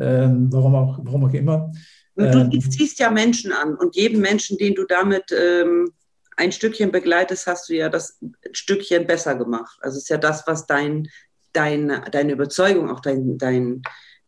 [0.02, 1.72] Ähm, warum, auch, warum auch immer.
[2.16, 5.92] Und du ähm, ziehst ja Menschen an und jedem Menschen, den du damit ähm,
[6.38, 8.20] ein Stückchen begleitest, hast du ja das
[8.52, 9.78] Stückchen besser gemacht.
[9.82, 11.08] Also es ist ja das, was dein,
[11.54, 13.82] dein, deine Überzeugung, auch dein, dein,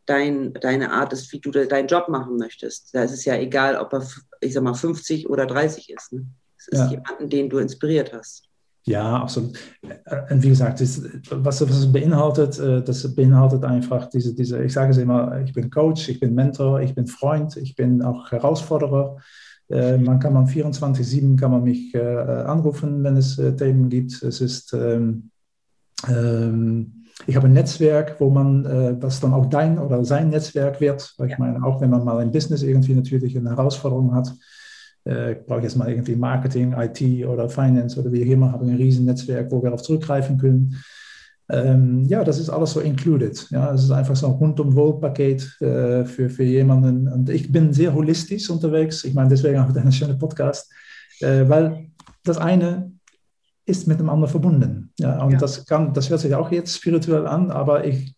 [0.05, 2.93] dein, deine Art ist, wie du deinen Job machen möchtest.
[2.93, 4.07] Da ist es ja egal, ob er,
[4.41, 6.13] ich sag mal, 50 oder 30 ist.
[6.13, 6.25] Ne?
[6.57, 6.91] Es ist ja.
[6.91, 8.49] jemanden, den du inspiriert hast.
[8.85, 9.57] Ja, absolut.
[10.29, 14.73] Und wie gesagt, das, was, was es beinhaltet, äh, das beinhaltet einfach diese, diese, ich
[14.73, 18.31] sage es immer, ich bin Coach, ich bin Mentor, ich bin Freund, ich bin auch
[18.31, 19.17] Herausforderer.
[19.69, 24.21] Äh, man kann man 24-7 kann man mich äh, anrufen, wenn es Themen gibt.
[24.21, 25.29] Es ist, ähm,
[26.09, 28.65] ähm, ich habe ein Netzwerk, wo man,
[28.99, 31.13] was dann auch dein oder sein Netzwerk wird.
[31.17, 34.33] Weil ich meine, auch wenn man mal ein Business irgendwie natürlich eine Herausforderung hat,
[35.05, 38.65] äh, brauche ich jetzt mal irgendwie Marketing, IT oder Finance oder wie auch immer, habe
[38.65, 40.75] ein riesen Netzwerk, wo wir darauf zurückgreifen können.
[41.49, 43.47] Ähm, ja, das ist alles so included.
[43.49, 47.07] Ja, es ist einfach so ein rundum Wohlpaket äh, für, für jemanden.
[47.09, 49.03] Und ich bin sehr holistisch unterwegs.
[49.03, 50.71] Ich meine, deswegen auch ein schöner Podcast,
[51.19, 51.87] äh, weil
[52.23, 52.91] das eine
[53.65, 54.91] ist mit dem anderen verbunden.
[54.99, 55.37] Ja, und ja.
[55.37, 58.15] das kann, das hört sich auch jetzt spirituell an, aber ich,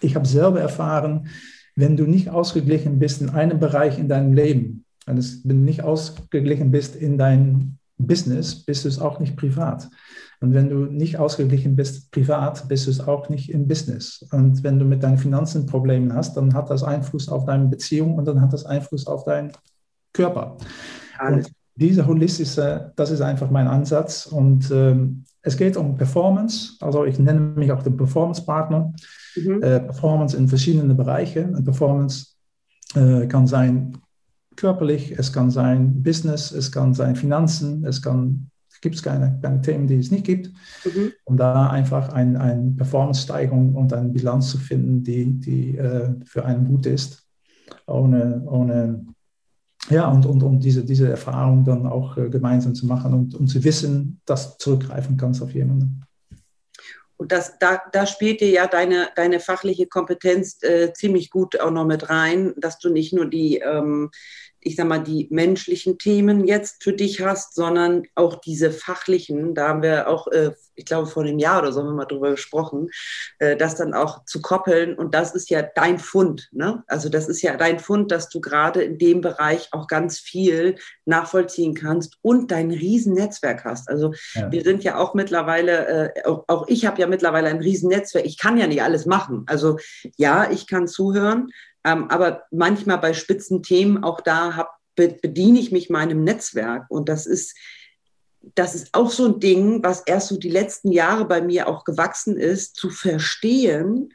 [0.00, 1.28] ich habe selber erfahren,
[1.74, 6.70] wenn du nicht ausgeglichen bist in einem Bereich in deinem Leben, wenn du nicht ausgeglichen
[6.70, 9.88] bist in dein Business, bist du es auch nicht privat.
[10.40, 14.24] Und wenn du nicht ausgeglichen bist privat, bist du es auch nicht im Business.
[14.30, 18.14] Und wenn du mit deinen Finanzen Probleme hast, dann hat das Einfluss auf deine Beziehung
[18.14, 19.50] und dann hat das Einfluss auf deinen
[20.12, 20.56] Körper.
[21.18, 21.46] Alles.
[21.46, 24.26] Und diese holistische, das ist einfach mein Ansatz.
[24.26, 26.76] Und ähm, es geht um Performance.
[26.80, 28.92] Also ich nenne mich auch den Performance-Partner.
[29.36, 29.62] Mhm.
[29.62, 31.64] Äh, Performance in verschiedenen Bereichen.
[31.64, 32.34] Performance
[32.94, 33.98] äh, kann sein
[34.58, 38.50] körperlich, es kann sein Business, es kann sein Finanzen, es kann
[38.80, 40.50] gibt es keine, keine, Themen, die es nicht gibt.
[40.84, 41.12] Mhm.
[41.24, 46.44] Um da einfach eine ein Performance-Steigerung und eine Bilanz zu finden, die, die äh, für
[46.44, 47.26] einen gut ist,
[47.86, 49.04] ohne, ohne
[49.90, 53.48] ja, und, und, und diese, diese Erfahrung dann auch äh, gemeinsam zu machen und, und
[53.48, 56.04] zu wissen, dass du zurückgreifen kannst auf jemanden.
[57.16, 61.72] Und das, da, da spielt dir ja deine, deine fachliche Kompetenz äh, ziemlich gut auch
[61.72, 64.10] noch mit rein, dass du nicht nur die, ähm,
[64.60, 69.54] ich sag mal, die menschlichen Themen jetzt für dich hast, sondern auch diese fachlichen.
[69.54, 72.04] Da haben wir auch, äh, ich glaube, vor einem Jahr oder so haben wir mal
[72.04, 72.90] drüber gesprochen,
[73.38, 74.94] äh, das dann auch zu koppeln.
[74.94, 76.48] Und das ist ja dein Fund.
[76.52, 76.82] Ne?
[76.86, 80.76] Also das ist ja dein Fund, dass du gerade in dem Bereich auch ganz viel
[81.04, 83.88] nachvollziehen kannst und dein Riesennetzwerk hast.
[83.88, 84.50] Also ja.
[84.50, 88.26] wir sind ja auch mittlerweile, äh, auch, auch ich habe ja mittlerweile ein Riesennetzwerk.
[88.26, 89.44] Ich kann ja nicht alles machen.
[89.46, 89.78] Also
[90.16, 91.50] ja, ich kann zuhören,
[91.84, 96.86] ähm, aber manchmal bei spitzen Themen, auch da hab, bediene ich mich meinem Netzwerk.
[96.88, 97.56] Und das ist,
[98.54, 101.84] das ist auch so ein Ding, was erst so die letzten Jahre bei mir auch
[101.84, 104.12] gewachsen ist, zu verstehen,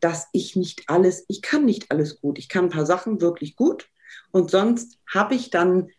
[0.00, 2.38] dass ich nicht alles, ich kann nicht alles gut.
[2.38, 3.88] Ich kann ein paar Sachen wirklich gut.
[4.32, 5.90] Und sonst habe ich dann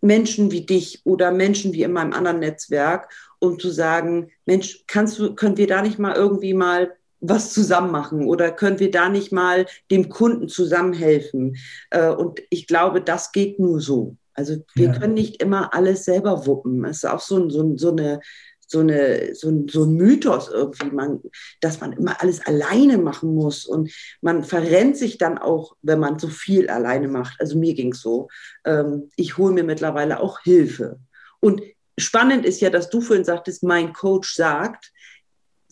[0.00, 5.18] Menschen wie dich oder Menschen wie in meinem anderen Netzwerk, um zu sagen, Mensch, kannst
[5.18, 6.96] du, können wir da nicht mal irgendwie mal
[7.28, 11.56] was zusammen machen oder können wir da nicht mal dem Kunden zusammenhelfen?
[11.90, 14.16] Äh, und ich glaube, das geht nur so.
[14.34, 14.98] Also wir ja.
[14.98, 16.84] können nicht immer alles selber wuppen.
[16.84, 18.20] Es ist auch so, so, so eine
[18.66, 21.20] so, eine, so, ein, so ein Mythos irgendwie, man,
[21.60, 23.66] dass man immer alles alleine machen muss.
[23.66, 27.40] Und man verrennt sich dann auch, wenn man so viel alleine macht.
[27.40, 28.28] Also mir ging es so.
[28.64, 30.98] Ähm, ich hole mir mittlerweile auch Hilfe.
[31.40, 31.62] Und
[31.98, 34.92] spannend ist ja, dass du vorhin sagtest, mein Coach sagt,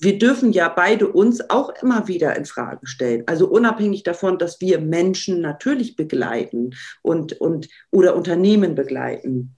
[0.03, 3.23] wir dürfen ja beide uns auch immer wieder in Frage stellen.
[3.27, 9.55] Also unabhängig davon, dass wir Menschen natürlich begleiten und, und oder Unternehmen begleiten,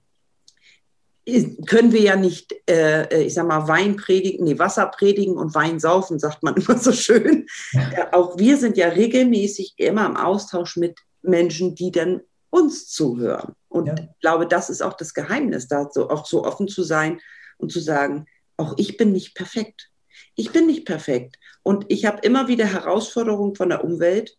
[1.65, 5.79] können wir ja nicht, äh, ich sag mal, Wein predigen, nee, Wasser predigen und Wein
[5.79, 7.47] saufen, sagt man immer so schön.
[7.73, 8.13] Ja.
[8.13, 12.21] auch wir sind ja regelmäßig immer im Austausch mit Menschen, die dann
[12.51, 13.53] uns zuhören.
[13.67, 13.95] Und ja.
[13.95, 17.19] ich glaube, das ist auch das Geheimnis, da so, auch so offen zu sein
[17.57, 18.27] und zu sagen,
[18.57, 19.89] auch ich bin nicht perfekt
[20.35, 21.39] ich bin nicht perfekt.
[21.63, 24.37] Und ich habe immer wieder Herausforderungen von der Umwelt,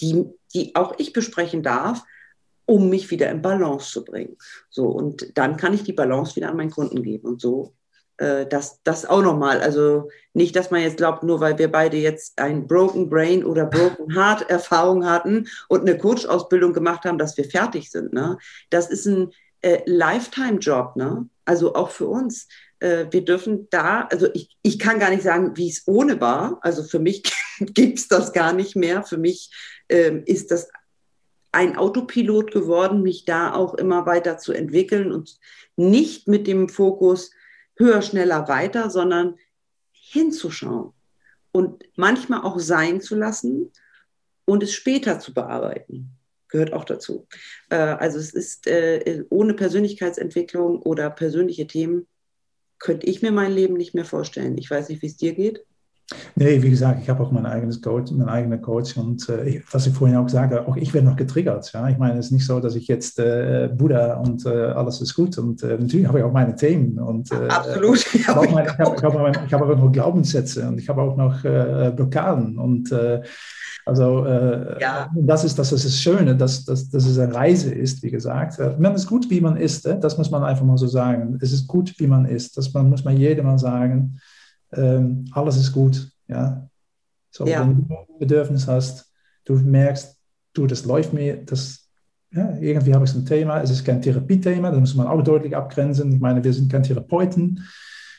[0.00, 2.02] die, die auch ich besprechen darf,
[2.66, 4.36] um mich wieder in Balance zu bringen.
[4.70, 7.28] So, und dann kann ich die Balance wieder an meinen Kunden geben.
[7.28, 7.74] Und so
[8.16, 9.60] äh, das, das auch nochmal.
[9.60, 13.66] Also nicht, dass man jetzt glaubt, nur weil wir beide jetzt ein Broken Brain oder
[13.66, 18.12] Broken Heart Erfahrung hatten und eine Coach-Ausbildung gemacht haben, dass wir fertig sind.
[18.12, 18.38] Ne?
[18.70, 21.28] Das ist ein äh, Lifetime-Job, ne?
[21.46, 22.48] Also auch für uns
[22.80, 26.58] äh, wir dürfen da, also ich, ich kann gar nicht sagen, wie es ohne war.
[26.62, 27.22] Also für mich
[27.60, 29.02] gibt es das gar nicht mehr.
[29.02, 29.50] Für mich
[29.88, 30.68] ähm, ist das
[31.52, 35.38] ein Autopilot geworden, mich da auch immer weiter zu entwickeln und
[35.76, 37.30] nicht mit dem Fokus
[37.76, 39.36] höher, schneller, weiter, sondern
[39.92, 40.92] hinzuschauen
[41.52, 43.70] und manchmal auch sein zu lassen
[44.44, 46.10] und es später zu bearbeiten.
[46.48, 47.26] Gehört auch dazu.
[47.70, 52.06] Äh, also es ist äh, ohne Persönlichkeitsentwicklung oder persönliche Themen
[52.78, 54.58] könnte ich mir mein Leben nicht mehr vorstellen.
[54.58, 55.64] Ich weiß nicht, wie es dir geht.
[56.36, 59.86] Nee, wie gesagt, ich habe auch mein eigenes Coach, mein eigener Coach und äh, was
[59.86, 61.72] ich vorhin auch sage, auch ich werde noch getriggert.
[61.72, 61.88] Ja?
[61.88, 65.14] Ich meine, es ist nicht so, dass ich jetzt äh, Buddha und äh, alles ist
[65.14, 68.04] gut und äh, natürlich habe ich auch meine Themen und äh, absolut.
[68.14, 70.88] Ich habe auch, meine, ich hab, ich hab, ich hab auch noch Glaubenssätze und ich
[70.88, 72.92] habe auch noch äh, Blockaden und
[73.86, 74.26] also
[74.80, 75.10] ja.
[75.14, 78.58] das ist das, ist das Schöne, dass, dass, dass es eine Reise ist, wie gesagt.
[78.78, 81.38] Man ist gut, wie man ist, das muss man einfach mal so sagen.
[81.42, 82.56] Es ist gut, wie man ist.
[82.56, 84.18] Das man, muss man jedem mal sagen
[84.76, 86.10] ähm, alles ist gut.
[86.28, 86.68] Ja?
[87.30, 87.60] So, ja.
[87.60, 89.10] Wenn du ein Bedürfnis hast,
[89.44, 90.16] du merkst,
[90.52, 91.88] du, das läuft mir, das,
[92.32, 95.22] ja, irgendwie habe ich so ein Thema, es ist kein Therapiethema, das muss man auch
[95.22, 96.12] deutlich abgrenzen.
[96.12, 97.60] Ich meine, wir sind kein Therapeuten.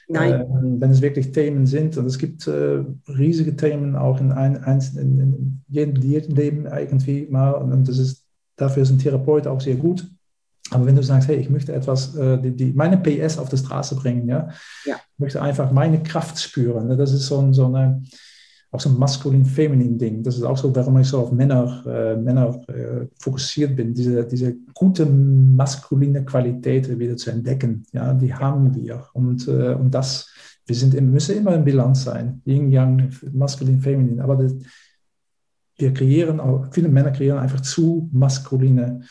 [0.07, 0.41] Nein.
[0.41, 0.45] Äh,
[0.81, 4.55] wenn es wirklich Themen sind, und es gibt äh, riesige Themen auch in, ein,
[4.97, 8.25] in, in jedem, jedem Leben irgendwie mal, und das ist,
[8.55, 10.07] dafür ist ein Therapeut auch sehr gut.
[10.71, 13.57] Aber wenn du sagst, hey, ich möchte etwas, äh, die, die, meine PS auf die
[13.57, 14.49] Straße bringen, ja?
[14.85, 16.87] ja, ich möchte einfach meine Kraft spüren.
[16.87, 16.97] Ne?
[16.97, 18.01] Das ist so, so eine,
[18.71, 20.23] auch so ein maskulin-feminin-Ding.
[20.23, 24.25] Das ist auch so, warum ich so auf Männer, äh, Männer äh, fokussiert bin, diese,
[24.25, 27.85] diese gute maskuline Qualität wieder zu entdecken.
[27.91, 29.05] Ja, die haben wir.
[29.13, 30.29] Und, äh, und das,
[30.65, 32.41] wir sind, müssen immer in Bilanz sein.
[32.43, 34.19] Yin, Yang, maskulin, feminin.
[34.19, 34.55] Aber das,
[35.77, 39.01] wir kreieren, auch, viele Männer kreieren einfach zu maskuline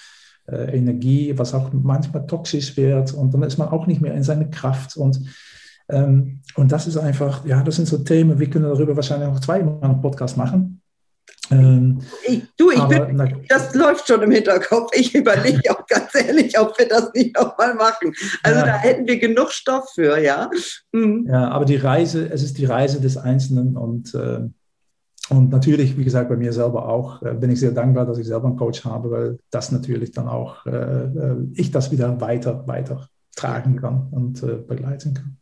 [0.46, 4.46] Energie, was auch manchmal toxisch wird und dann ist man auch nicht mehr in seiner
[4.46, 5.20] Kraft und
[5.88, 9.40] ähm, und das ist einfach, ja, das sind so Themen, wir können darüber wahrscheinlich noch
[9.40, 10.80] zweimal einen Podcast machen.
[11.50, 14.90] Ähm, ich, du, ich aber, bin, na, das läuft schon im Hinterkopf.
[14.94, 18.14] Ich überlege auch ganz ehrlich, ob wir das nicht nochmal machen.
[18.42, 18.66] Also ja.
[18.66, 20.50] da hätten wir genug Stoff für, ja.
[20.92, 21.26] Mhm.
[21.28, 24.40] Ja, aber die Reise, es ist die Reise des Einzelnen und äh,
[25.30, 28.26] und natürlich, wie gesagt, bei mir selber auch äh, bin ich sehr dankbar, dass ich
[28.26, 32.66] selber einen Coach habe, weil das natürlich dann auch äh, äh ich das wieder weiter,
[32.66, 35.38] weiter tragen kann und äh, begleiten kann.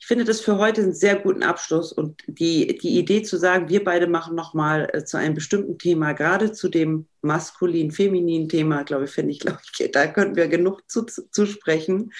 [0.00, 3.68] Ich finde das für heute einen sehr guten Abschluss und die, die Idee zu sagen,
[3.68, 9.04] wir beide machen nochmal äh, zu einem bestimmten Thema, gerade zu dem maskulin-femininen Thema, glaube
[9.04, 12.12] ich, finde ich, glaube ich, da könnten wir genug zu, zu, sprechen.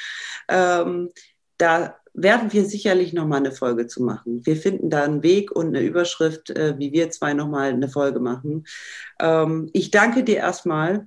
[0.51, 1.09] Ähm,
[1.57, 4.45] da werden wir sicherlich nochmal eine Folge zu machen.
[4.45, 8.21] Wir finden da einen Weg und eine Überschrift, äh, wie wir zwei nochmal eine Folge
[8.21, 8.67] machen.
[9.21, 11.07] Ähm, ich danke dir erstmal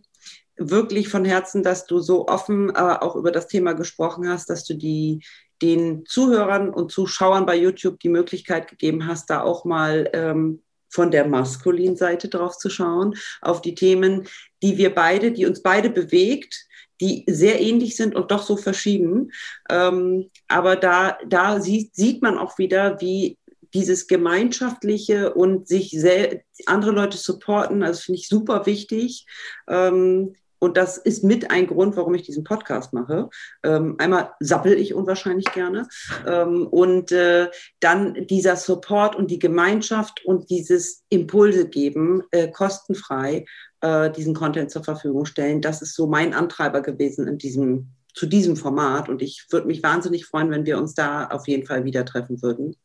[0.57, 4.63] wirklich von Herzen, dass du so offen äh, auch über das Thema gesprochen hast, dass
[4.63, 5.23] du die,
[5.61, 11.11] den Zuhörern und Zuschauern bei YouTube die Möglichkeit gegeben hast, da auch mal ähm, von
[11.11, 14.27] der maskulinen Seite drauf zu schauen, auf die Themen,
[14.61, 16.67] die wir beide, die uns beide bewegt,
[17.01, 19.31] die sehr ähnlich sind und doch so verschieden.
[19.69, 23.37] Ähm, aber da, da sieht, sieht man auch wieder, wie
[23.73, 29.25] dieses Gemeinschaftliche und sich sehr, andere Leute supporten, also finde ich super wichtig.
[29.67, 33.29] Ähm, und das ist mit ein Grund, warum ich diesen Podcast mache.
[33.63, 35.87] Ähm, einmal sappel ich unwahrscheinlich gerne.
[36.27, 37.49] Ähm, und äh,
[37.79, 43.45] dann dieser Support und die Gemeinschaft und dieses Impulse geben, äh, kostenfrei
[43.81, 45.61] äh, diesen Content zur Verfügung stellen.
[45.61, 49.09] Das ist so mein Antreiber gewesen in diesem, zu diesem Format.
[49.09, 52.41] Und ich würde mich wahnsinnig freuen, wenn wir uns da auf jeden Fall wieder treffen
[52.41, 52.75] würden.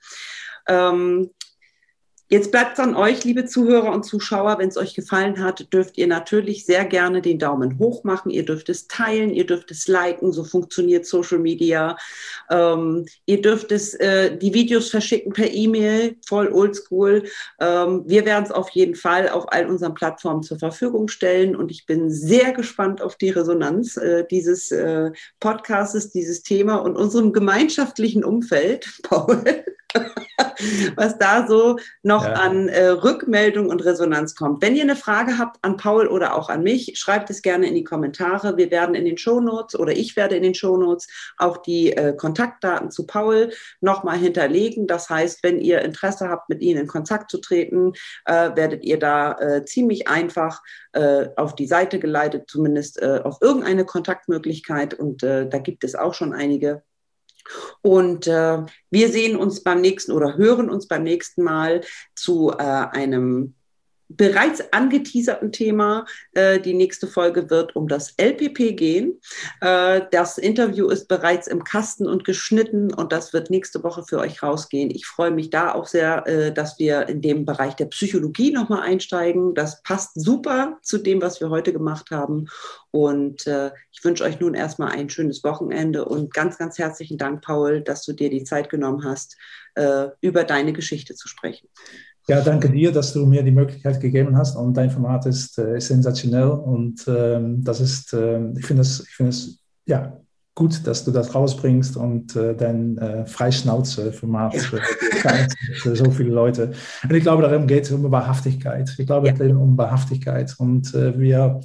[0.69, 1.31] Ähm,
[2.29, 4.59] Jetzt bleibt es an euch, liebe Zuhörer und Zuschauer.
[4.59, 8.31] Wenn es euch gefallen hat, dürft ihr natürlich sehr gerne den Daumen hoch machen.
[8.31, 10.33] Ihr dürft es teilen, ihr dürft es liken.
[10.33, 11.97] So funktioniert Social Media.
[12.51, 17.23] Ähm, ihr dürft es, äh, die Videos verschicken per E-Mail, voll oldschool.
[17.61, 21.55] Ähm, wir werden es auf jeden Fall auf all unseren Plattformen zur Verfügung stellen.
[21.55, 26.97] Und ich bin sehr gespannt auf die Resonanz äh, dieses äh, Podcastes, dieses Thema und
[26.97, 29.45] unserem gemeinschaftlichen Umfeld, Paul.
[30.97, 32.33] was da so noch ja.
[32.35, 34.63] an äh, Rückmeldung und Resonanz kommt.
[34.63, 37.75] Wenn ihr eine Frage habt an Paul oder auch an mich, schreibt es gerne in
[37.75, 38.57] die Kommentare.
[38.57, 41.09] Wir werden in den Shownotes oder ich werde in den Shownotes
[41.39, 44.87] auch die äh, Kontaktdaten zu Paul nochmal hinterlegen.
[44.87, 47.93] Das heißt, wenn ihr Interesse habt, mit ihnen in Kontakt zu treten,
[48.25, 50.63] äh, werdet ihr da äh, ziemlich einfach
[50.93, 54.95] äh, auf die Seite geleitet, zumindest äh, auf irgendeine Kontaktmöglichkeit.
[54.95, 56.83] Und da gibt es auch schon einige.
[57.83, 61.83] Und äh, wir sehen uns beim nächsten oder hören uns beim nächsten Mal
[62.15, 63.56] zu äh, einem
[64.09, 66.07] bereits angeteaserten Thema.
[66.33, 69.21] Äh, die nächste Folge wird um das LPP gehen.
[69.61, 74.19] Äh, das Interview ist bereits im Kasten und geschnitten und das wird nächste Woche für
[74.19, 74.91] euch rausgehen.
[74.91, 78.83] Ich freue mich da auch sehr, äh, dass wir in dem Bereich der Psychologie nochmal
[78.83, 79.55] einsteigen.
[79.55, 82.47] Das passt super zu dem, was wir heute gemacht haben.
[82.91, 87.43] Und äh, ich wünsche euch nun erstmal ein schönes Wochenende und ganz, ganz herzlichen Dank,
[87.43, 89.37] Paul, dass du dir die Zeit genommen hast,
[89.75, 91.69] äh, über deine Geschichte zu sprechen.
[92.29, 94.57] Ja, danke dir, dass du mir die Möglichkeit gegeben hast.
[94.57, 96.49] Und dein Format ist, äh, ist sensationell.
[96.49, 100.19] Und ähm, das ist, äh, ich finde es, ich finde es, ja,
[100.57, 105.47] gut, dass du das rausbringst und äh, dein äh, Freischnauze-Format ja.
[105.83, 106.73] für so viele Leute.
[107.05, 108.93] Und ich glaube, darum geht es um Wahrhaftigkeit.
[108.99, 109.33] Ich glaube, ja.
[109.35, 110.53] es geht um Wahrhaftigkeit.
[110.59, 111.61] Und äh, wir,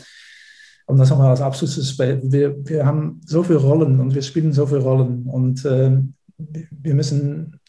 [0.85, 4.67] um das nochmal als Abschluss wir, wir haben so viele Rollen und wir spielen so
[4.67, 5.25] viele Rollen.
[5.25, 5.97] Und äh,
[6.37, 7.59] wir müssen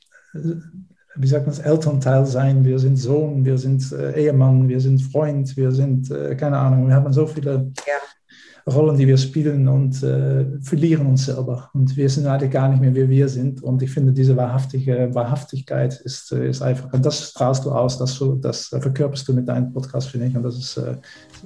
[1.16, 5.56] wie sagt man, Elternteil sein, wir sind Sohn, wir sind äh, Ehemann, wir sind Freund,
[5.56, 8.72] wir sind, äh, keine Ahnung, wir haben so viele ja.
[8.72, 11.68] Rollen, die wir spielen und äh, verlieren uns selber.
[11.74, 13.62] Und wir sind eigentlich gar nicht mehr, wie wir sind.
[13.62, 17.98] Und ich finde, diese wahrhaftige Wahrhaftigkeit ist, äh, ist einfach, und das strahlst du aus,
[17.98, 20.36] das, das verkörperst du mit deinem Podcast, finde ich.
[20.36, 20.96] Und das ist, äh,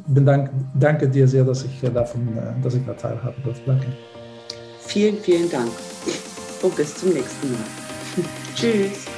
[0.08, 3.62] bin dank, danke dir sehr, dass ich davon, äh, dass ich da teilhaben durfte.
[3.66, 3.86] Danke.
[4.80, 5.70] Vielen, vielen Dank
[6.62, 7.60] und bis zum nächsten Mal.
[8.54, 9.15] Tschüss.